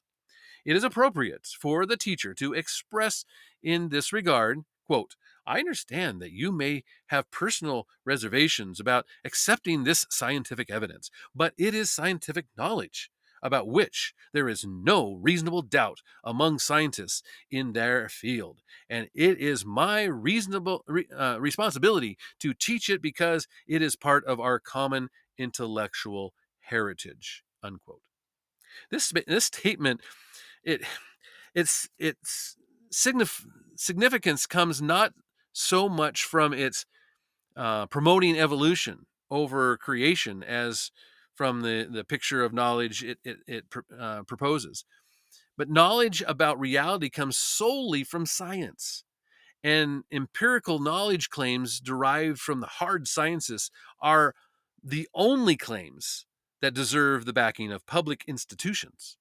It 0.65 0.75
is 0.75 0.83
appropriate 0.83 1.47
for 1.59 1.85
the 1.85 1.97
teacher 1.97 2.33
to 2.35 2.53
express 2.53 3.25
in 3.61 3.89
this 3.89 4.13
regard 4.13 4.63
Quote, 4.85 5.15
I 5.45 5.59
understand 5.59 6.21
that 6.21 6.31
you 6.31 6.51
may 6.51 6.83
have 7.07 7.31
personal 7.31 7.87
reservations 8.05 8.79
about 8.79 9.05
accepting 9.23 9.83
this 9.83 10.05
scientific 10.09 10.69
evidence, 10.69 11.09
but 11.33 11.53
it 11.57 11.73
is 11.73 11.89
scientific 11.89 12.45
knowledge 12.57 13.09
about 13.43 13.67
which 13.67 14.13
there 14.33 14.49
is 14.49 14.65
no 14.65 15.19
reasonable 15.21 15.61
doubt 15.61 15.99
among 16.23 16.57
scientists 16.57 17.21
in 17.51 17.73
their 17.73 18.09
field. 18.09 18.61
And 18.89 19.09
it 19.13 19.37
is 19.37 19.65
my 19.65 20.03
reasonable 20.03 20.83
uh, 21.15 21.37
responsibility 21.39 22.17
to 22.39 22.53
teach 22.53 22.89
it 22.89 23.01
because 23.01 23.47
it 23.67 23.81
is 23.81 23.95
part 23.95 24.25
of 24.25 24.39
our 24.39 24.59
common 24.59 25.09
intellectual 25.37 26.33
heritage. 26.61 27.43
Unquote. 27.61 28.01
This, 28.89 29.13
this 29.27 29.45
statement, 29.45 30.01
it, 30.63 30.81
it's, 31.53 31.89
its 31.99 32.55
signif- 32.91 33.45
significance 33.75 34.45
comes 34.45 34.81
not 34.81 35.13
so 35.51 35.87
much 35.87 36.23
from 36.23 36.53
its 36.53 36.85
uh, 37.55 37.85
promoting 37.87 38.39
evolution 38.39 39.05
over 39.29 39.77
creation 39.77 40.43
as 40.43 40.91
from 41.35 41.61
the, 41.61 41.87
the 41.91 42.03
picture 42.03 42.43
of 42.43 42.53
knowledge 42.53 43.03
it, 43.03 43.17
it, 43.23 43.37
it 43.47 43.65
uh, 43.99 44.23
proposes. 44.23 44.85
But 45.57 45.69
knowledge 45.69 46.23
about 46.27 46.59
reality 46.59 47.09
comes 47.09 47.37
solely 47.37 48.03
from 48.03 48.25
science. 48.25 49.03
And 49.63 50.03
empirical 50.11 50.79
knowledge 50.79 51.29
claims 51.29 51.79
derived 51.79 52.39
from 52.39 52.59
the 52.59 52.67
hard 52.67 53.07
sciences 53.07 53.71
are 54.01 54.35
the 54.83 55.07
only 55.13 55.55
claims 55.55 56.25
that 56.61 56.73
deserve 56.73 57.25
the 57.25 57.33
backing 57.33 57.71
of 57.71 57.85
public 57.85 58.23
institutions. 58.27 59.17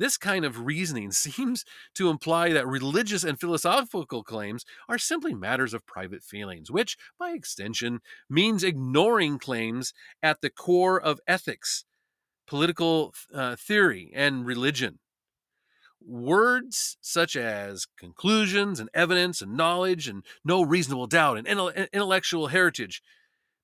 This 0.00 0.16
kind 0.16 0.46
of 0.46 0.64
reasoning 0.64 1.12
seems 1.12 1.64
to 1.94 2.08
imply 2.08 2.52
that 2.54 2.66
religious 2.66 3.22
and 3.22 3.38
philosophical 3.38 4.24
claims 4.24 4.64
are 4.88 4.98
simply 4.98 5.34
matters 5.34 5.74
of 5.74 5.86
private 5.86 6.24
feelings, 6.24 6.70
which, 6.70 6.96
by 7.18 7.32
extension, 7.32 8.00
means 8.28 8.64
ignoring 8.64 9.38
claims 9.38 9.92
at 10.22 10.40
the 10.40 10.48
core 10.48 10.98
of 10.98 11.20
ethics, 11.28 11.84
political 12.46 13.14
uh, 13.32 13.56
theory, 13.56 14.10
and 14.14 14.46
religion. 14.46 15.00
Words 16.02 16.96
such 17.02 17.36
as 17.36 17.86
conclusions 17.98 18.80
and 18.80 18.88
evidence 18.94 19.42
and 19.42 19.54
knowledge 19.54 20.08
and 20.08 20.24
no 20.42 20.62
reasonable 20.62 21.08
doubt 21.08 21.36
and 21.36 21.46
intellectual 21.92 22.46
heritage 22.46 23.02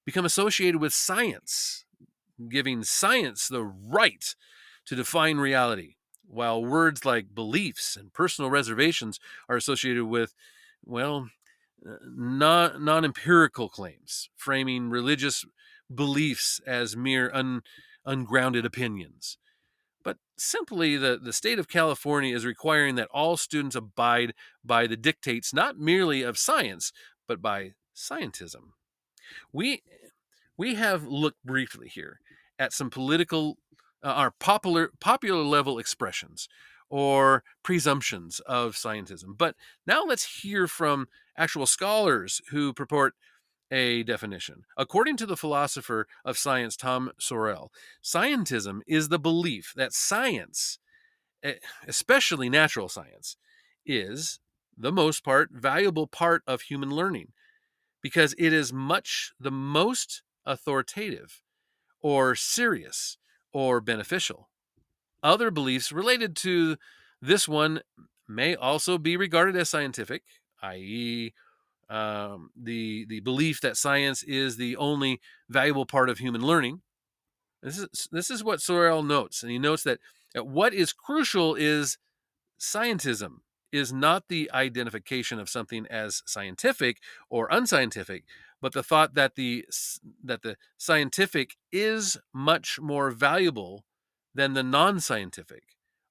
become 0.04 0.26
associated 0.26 0.82
with 0.82 0.92
science, 0.92 1.86
giving 2.50 2.84
science 2.84 3.48
the 3.48 3.64
right 3.64 4.34
to 4.84 4.94
define 4.94 5.38
reality 5.38 5.95
while 6.28 6.64
words 6.64 7.04
like 7.04 7.34
beliefs 7.34 7.96
and 7.96 8.12
personal 8.12 8.50
reservations 8.50 9.20
are 9.48 9.56
associated 9.56 10.04
with, 10.04 10.34
well, 10.84 11.28
uh, 11.88 11.96
non, 12.04 12.84
non-empirical 12.84 13.68
claims, 13.68 14.28
framing 14.36 14.90
religious 14.90 15.44
beliefs 15.94 16.60
as 16.66 16.96
mere 16.96 17.30
un, 17.32 17.62
ungrounded 18.04 18.64
opinions. 18.64 19.38
But 20.02 20.18
simply, 20.36 20.96
the, 20.96 21.18
the 21.20 21.32
state 21.32 21.58
of 21.58 21.68
California 21.68 22.34
is 22.34 22.44
requiring 22.44 22.94
that 22.96 23.08
all 23.12 23.36
students 23.36 23.76
abide 23.76 24.34
by 24.64 24.86
the 24.86 24.96
dictates 24.96 25.52
not 25.52 25.78
merely 25.78 26.22
of 26.22 26.38
science, 26.38 26.92
but 27.26 27.42
by 27.42 27.72
scientism. 27.94 28.72
We, 29.52 29.82
we 30.56 30.76
have 30.76 31.04
looked 31.06 31.44
briefly 31.44 31.88
here 31.88 32.20
at 32.58 32.72
some 32.72 32.90
political 32.90 33.58
uh, 34.02 34.08
are 34.08 34.32
popular 34.38 34.90
popular 35.00 35.42
level 35.42 35.78
expressions 35.78 36.48
or 36.88 37.42
presumptions 37.62 38.40
of 38.40 38.74
scientism. 38.74 39.36
But 39.36 39.56
now 39.86 40.04
let's 40.04 40.42
hear 40.42 40.68
from 40.68 41.08
actual 41.36 41.66
scholars 41.66 42.40
who 42.50 42.72
purport 42.72 43.14
a 43.70 44.04
definition. 44.04 44.62
According 44.76 45.16
to 45.18 45.26
the 45.26 45.36
philosopher 45.36 46.06
of 46.24 46.38
science 46.38 46.76
Tom 46.76 47.10
Sorell, 47.20 47.68
scientism 48.02 48.80
is 48.86 49.08
the 49.08 49.18
belief 49.18 49.72
that 49.76 49.92
science, 49.92 50.78
especially 51.86 52.48
natural 52.48 52.88
science, 52.88 53.36
is 53.84 54.38
the 54.76 54.92
most 54.92 55.24
part 55.24 55.50
valuable 55.52 56.06
part 56.06 56.42
of 56.46 56.62
human 56.62 56.90
learning 56.90 57.32
because 58.02 58.34
it 58.38 58.52
is 58.52 58.72
much 58.72 59.32
the 59.40 59.50
most 59.50 60.22
authoritative 60.44 61.42
or 62.00 62.34
serious 62.36 63.18
or 63.56 63.80
beneficial. 63.80 64.50
Other 65.22 65.50
beliefs 65.50 65.90
related 65.90 66.36
to 66.36 66.76
this 67.22 67.48
one 67.48 67.80
may 68.28 68.54
also 68.54 68.98
be 68.98 69.16
regarded 69.16 69.56
as 69.56 69.70
scientific, 69.70 70.22
i.e., 70.62 71.32
um, 71.88 72.50
the 72.54 73.06
the 73.08 73.20
belief 73.20 73.62
that 73.62 73.78
science 73.78 74.22
is 74.24 74.58
the 74.58 74.76
only 74.76 75.20
valuable 75.48 75.86
part 75.86 76.10
of 76.10 76.18
human 76.18 76.42
learning. 76.42 76.82
This 77.62 77.78
is 77.78 78.08
this 78.12 78.30
is 78.30 78.44
what 78.44 78.58
Sorell 78.58 79.06
notes, 79.06 79.42
and 79.42 79.50
he 79.50 79.58
notes 79.58 79.84
that, 79.84 80.00
that 80.34 80.46
what 80.46 80.74
is 80.74 80.92
crucial 80.92 81.54
is 81.54 81.96
scientism 82.60 83.38
is 83.72 83.90
not 83.90 84.24
the 84.28 84.50
identification 84.52 85.38
of 85.38 85.48
something 85.48 85.86
as 85.86 86.22
scientific 86.26 86.98
or 87.30 87.48
unscientific, 87.50 88.24
but 88.60 88.72
the 88.72 88.82
thought 88.82 89.14
that 89.14 89.34
the 89.34 89.64
that 90.22 90.42
the 90.42 90.56
scientific 90.76 91.56
is 91.72 92.16
much 92.32 92.78
more 92.80 93.10
valuable 93.10 93.84
than 94.34 94.54
the 94.54 94.62
non-scientific 94.62 95.62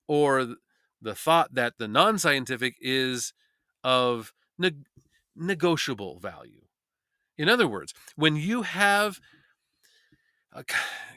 or 0.08 0.56
the 1.02 1.16
thought 1.16 1.54
that 1.54 1.74
the 1.78 1.88
non-scientific 1.88 2.76
is 2.80 3.34
of 3.84 4.34
neg- 4.58 4.86
negotiable 5.36 6.20
value. 6.20 6.62
In 7.38 7.50
other 7.50 7.68
words 7.68 7.94
when 8.16 8.36
you 8.36 8.62
have 8.64 9.20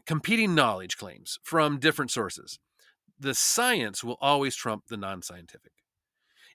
competing 0.04 0.54
knowledge 0.54 0.96
claims 0.96 1.38
from 1.42 1.78
different 1.78 2.10
sources 2.10 2.58
the 3.20 3.34
science 3.34 4.02
will 4.02 4.18
always 4.20 4.54
trump 4.54 4.84
the 4.88 4.96
non-scientific. 4.96 5.72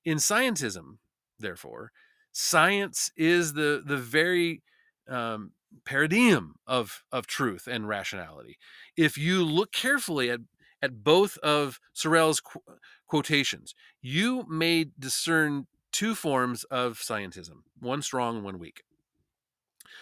In 0.06 0.18
scientism 0.18 0.98
therefore 1.40 1.92
science 2.34 3.12
is 3.16 3.54
the 3.54 3.82
the 3.86 3.98
very 3.98 4.62
um, 5.08 5.52
paradigm 5.86 6.56
of 6.68 7.04
of 7.12 7.28
truth 7.28 7.68
and 7.68 7.88
rationality. 7.88 8.58
If 8.98 9.18
you 9.18 9.44
look 9.44 9.72
carefully 9.72 10.30
at 10.30 10.42
at 10.82 11.04
both 11.04 11.38
of 11.38 11.80
Sorell's 11.96 12.42
qu- 12.42 12.60
quotations, 13.08 13.74
you 14.02 14.46
may 14.50 14.88
discern 15.00 15.68
two 15.92 16.16
forms 16.16 16.66
of 16.66 17.00
scientism: 17.00 17.62
one 17.80 18.02
strong 18.02 18.38
and 18.38 18.46
one 18.46 18.60
weak. 18.60 18.84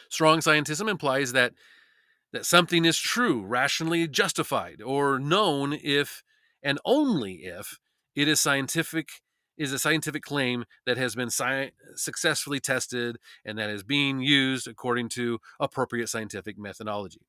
Strong 0.09 0.39
scientism 0.39 0.89
implies 0.89 1.33
that 1.33 1.53
that 2.31 2.45
something 2.45 2.85
is 2.85 2.97
true, 2.97 3.41
rationally 3.45 4.07
justified, 4.07 4.81
or 4.81 5.19
known 5.19 5.73
if 5.73 6.23
and 6.63 6.79
only 6.85 7.43
if 7.43 7.77
it 8.15 8.27
is 8.27 8.39
scientific 8.39 9.09
is 9.61 9.71
a 9.71 9.79
scientific 9.79 10.23
claim 10.23 10.65
that 10.87 10.97
has 10.97 11.13
been 11.13 11.29
sci- 11.29 11.71
successfully 11.95 12.59
tested 12.59 13.17
and 13.45 13.59
that 13.59 13.69
is 13.69 13.83
being 13.83 14.19
used 14.19 14.67
according 14.67 15.07
to 15.07 15.39
appropriate 15.59 16.09
scientific 16.09 16.57
methodology. 16.57 17.21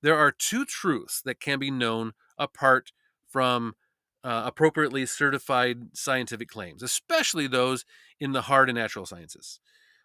There 0.00 0.16
are 0.16 0.30
two 0.30 0.64
truths 0.64 1.20
that 1.24 1.40
can 1.40 1.58
be 1.58 1.70
known 1.70 2.12
apart 2.38 2.92
from 3.26 3.74
uh, 4.22 4.44
appropriately 4.46 5.04
certified 5.06 5.88
scientific 5.92 6.48
claims, 6.48 6.84
especially 6.84 7.48
those 7.48 7.84
in 8.20 8.30
the 8.30 8.42
hard 8.42 8.68
and 8.68 8.78
natural 8.78 9.04
sciences. 9.04 9.58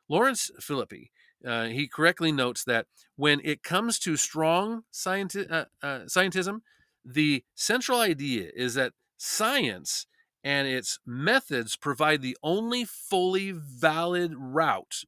Lawrence 0.09 0.49
Philippi, 0.59 1.11
uh, 1.45 1.65
he 1.65 1.87
correctly 1.87 2.31
notes 2.31 2.63
that 2.63 2.87
when 3.17 3.39
it 3.43 3.61
comes 3.61 3.99
to 3.99 4.17
strong 4.17 4.83
scienti- 4.91 5.51
uh, 5.51 5.65
uh 5.83 5.99
scientism, 6.05 6.61
the 7.05 7.43
central 7.53 7.99
idea 7.99 8.49
is 8.55 8.73
that 8.73 8.93
science 9.17 10.07
and 10.45 10.67
its 10.67 10.99
methods 11.07 11.75
provide 11.75 12.21
the 12.21 12.37
only 12.43 12.85
fully 12.85 13.51
valid 13.51 14.31
route 14.37 15.03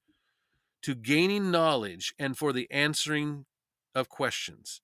to 0.82 0.96
gaining 0.96 1.52
knowledge 1.52 2.16
and 2.18 2.36
for 2.36 2.52
the 2.52 2.70
answering 2.72 3.46
of 3.94 4.10
questions, 4.10 4.82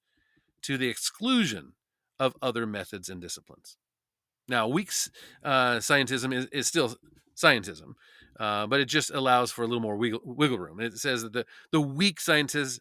to 0.61 0.77
the 0.77 0.89
exclusion 0.89 1.73
of 2.19 2.35
other 2.39 2.67
methods 2.67 3.09
and 3.09 3.19
disciplines. 3.19 3.77
Now, 4.47 4.67
weak 4.67 4.91
uh, 5.43 5.77
scientism 5.77 6.31
is, 6.31 6.45
is 6.47 6.67
still 6.67 6.95
scientism, 7.35 7.93
uh, 8.39 8.67
but 8.67 8.79
it 8.79 8.85
just 8.85 9.09
allows 9.09 9.51
for 9.51 9.63
a 9.63 9.67
little 9.67 9.81
more 9.81 9.97
wiggle, 9.97 10.21
wiggle 10.23 10.59
room. 10.59 10.79
It 10.79 10.97
says 10.99 11.23
that 11.23 11.33
the, 11.33 11.45
the 11.71 11.81
weak 11.81 12.19
scientism, 12.19 12.79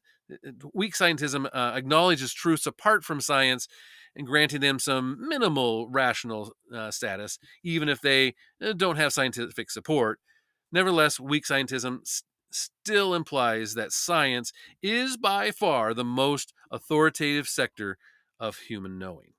weak 0.74 0.94
scientism 0.94 1.48
uh, 1.52 1.72
acknowledges 1.74 2.34
truths 2.34 2.66
apart 2.66 3.02
from 3.02 3.20
science 3.20 3.66
and 4.14 4.26
granting 4.26 4.60
them 4.60 4.78
some 4.78 5.16
minimal 5.28 5.88
rational 5.88 6.52
uh, 6.74 6.90
status, 6.90 7.38
even 7.62 7.88
if 7.88 8.00
they 8.00 8.34
uh, 8.62 8.72
don't 8.72 8.96
have 8.96 9.12
scientific 9.12 9.70
support. 9.70 10.18
Nevertheless, 10.70 11.20
weak 11.20 11.44
scientism 11.44 12.00
still 12.50 13.14
implies 13.14 13.74
that 13.74 13.92
science 13.92 14.52
is 14.82 15.16
by 15.16 15.50
far 15.50 15.94
the 15.94 16.04
most 16.04 16.52
authoritative 16.70 17.48
sector 17.48 17.98
of 18.38 18.58
human 18.58 18.98
knowing. 18.98 19.32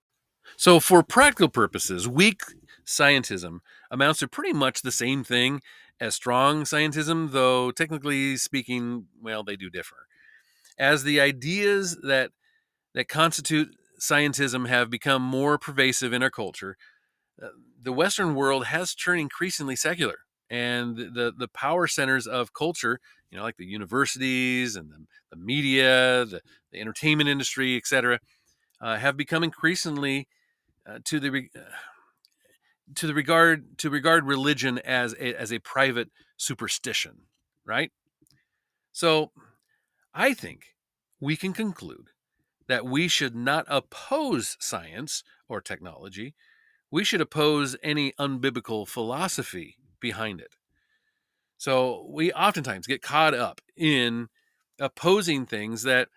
So, 0.57 0.79
for 0.79 1.03
practical 1.03 1.49
purposes, 1.49 2.07
weak 2.07 2.41
scientism 2.85 3.59
amounts 3.89 4.19
to 4.19 4.27
pretty 4.27 4.53
much 4.53 4.81
the 4.81 4.91
same 4.91 5.23
thing 5.23 5.61
as 5.99 6.15
strong 6.15 6.63
scientism, 6.63 7.31
though 7.31 7.71
technically 7.71 8.35
speaking, 8.37 9.07
well, 9.21 9.43
they 9.43 9.55
do 9.55 9.69
differ. 9.69 10.07
As 10.77 11.03
the 11.03 11.21
ideas 11.21 11.97
that 12.03 12.31
that 12.93 13.07
constitute 13.07 13.75
scientism 14.03 14.67
have 14.67 14.89
become 14.89 15.21
more 15.21 15.57
pervasive 15.57 16.11
in 16.11 16.21
our 16.21 16.29
culture, 16.29 16.75
uh, 17.41 17.47
the 17.81 17.93
Western 17.93 18.35
world 18.35 18.65
has 18.65 18.93
turned 18.93 19.21
increasingly 19.21 19.75
secular, 19.75 20.19
and 20.49 20.97
the 20.97 21.33
the 21.37 21.47
power 21.47 21.87
centers 21.87 22.27
of 22.27 22.53
culture, 22.53 22.99
you 23.31 23.37
know, 23.37 23.43
like 23.43 23.57
the 23.57 23.65
universities 23.65 24.75
and 24.75 24.91
the, 24.91 25.05
the 25.31 25.37
media, 25.37 26.25
the, 26.25 26.41
the 26.71 26.79
entertainment 26.81 27.29
industry, 27.29 27.77
etc., 27.77 28.19
uh, 28.81 28.97
have 28.97 29.15
become 29.15 29.43
increasingly 29.43 30.27
uh, 30.87 30.99
to 31.05 31.19
the 31.19 31.49
uh, 31.55 31.59
to 32.95 33.07
the 33.07 33.13
regard 33.13 33.77
to 33.79 33.89
regard 33.89 34.25
religion 34.25 34.79
as 34.79 35.13
a, 35.13 35.39
as 35.39 35.53
a 35.53 35.59
private 35.59 36.09
superstition, 36.37 37.23
right? 37.65 37.91
So, 38.91 39.31
I 40.13 40.33
think 40.33 40.75
we 41.19 41.35
can 41.35 41.53
conclude 41.53 42.09
that 42.67 42.85
we 42.85 43.07
should 43.07 43.35
not 43.35 43.65
oppose 43.67 44.57
science 44.59 45.23
or 45.47 45.61
technology. 45.61 46.35
We 46.91 47.03
should 47.03 47.21
oppose 47.21 47.75
any 47.83 48.13
unbiblical 48.13 48.87
philosophy 48.87 49.77
behind 49.99 50.41
it. 50.41 50.55
So 51.57 52.05
we 52.09 52.31
oftentimes 52.33 52.87
get 52.87 53.01
caught 53.01 53.33
up 53.33 53.61
in 53.77 54.27
opposing 54.79 55.45
things 55.45 55.83
that 55.83 56.09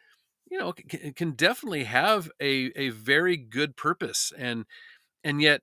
you 0.50 0.58
know 0.58 0.72
can, 0.72 1.12
can 1.12 1.30
definitely 1.32 1.84
have 1.84 2.30
a, 2.40 2.72
a 2.76 2.88
very 2.90 3.36
good 3.36 3.76
purpose 3.76 4.32
and 4.36 4.64
and 5.22 5.42
yet 5.42 5.62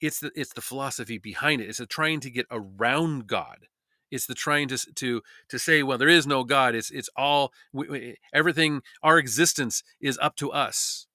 it's 0.00 0.20
the 0.20 0.32
it's 0.34 0.54
the 0.54 0.60
philosophy 0.60 1.18
behind 1.18 1.60
it 1.60 1.68
it's 1.68 1.80
trying 1.88 2.20
to 2.20 2.30
get 2.30 2.46
around 2.50 3.26
god 3.26 3.66
it's 4.10 4.26
the 4.26 4.34
trying 4.34 4.68
to 4.68 4.78
to 4.94 5.22
to 5.48 5.58
say 5.58 5.82
well 5.82 5.98
there 5.98 6.08
is 6.08 6.26
no 6.26 6.44
god 6.44 6.74
it's 6.74 6.90
it's 6.90 7.10
all 7.16 7.52
we, 7.72 7.88
we, 7.88 8.16
everything 8.32 8.82
our 9.02 9.18
existence 9.18 9.82
is 10.00 10.18
up 10.20 10.36
to 10.36 10.50
us 10.50 11.06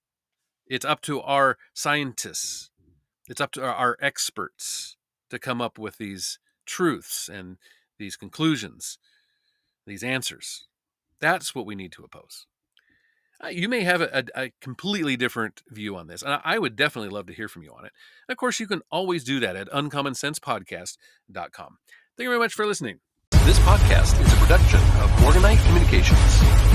it's 0.67 0.85
up 0.85 1.01
to 1.01 1.21
our 1.21 1.57
scientists 1.73 2.69
it's 3.27 3.41
up 3.41 3.51
to 3.51 3.63
our, 3.63 3.73
our 3.73 3.97
experts 4.01 4.97
to 5.29 5.39
come 5.39 5.61
up 5.61 5.77
with 5.77 5.97
these 5.97 6.39
truths 6.65 7.29
and 7.29 7.57
these 7.97 8.15
conclusions 8.15 8.97
these 9.85 10.03
answers 10.03 10.67
that's 11.19 11.55
what 11.55 11.65
we 11.65 11.75
need 11.75 11.91
to 11.91 12.03
oppose 12.03 12.45
uh, 13.43 13.49
you 13.49 13.67
may 13.67 13.81
have 13.81 13.99
a, 14.01 14.23
a, 14.35 14.51
completely 14.61 15.17
different 15.17 15.61
view 15.69 15.97
on 15.97 16.07
this, 16.07 16.23
and 16.23 16.39
I 16.43 16.57
would 16.57 16.77
definitely 16.77 17.09
love 17.09 17.27
to 17.27 17.33
hear 17.33 17.49
from 17.49 17.63
you 17.63 17.71
on 17.71 17.85
it. 17.85 17.91
And 18.27 18.33
of 18.33 18.37
course, 18.37 18.59
you 18.59 18.67
can 18.67 18.81
always 18.89 19.25
do 19.25 19.41
that 19.41 19.57
at 19.57 19.69
uncommonsensepodcast.com. 19.69 21.77
Thank 22.17 22.27
you 22.27 22.29
very 22.29 22.39
much 22.39 22.53
for 22.53 22.65
listening. 22.65 22.99
This 23.43 23.59
podcast 23.59 24.21
is 24.21 24.31
a 24.31 24.37
production 24.37 24.79
of 25.03 25.09
Morganite 25.19 25.63
Communications. 25.65 26.74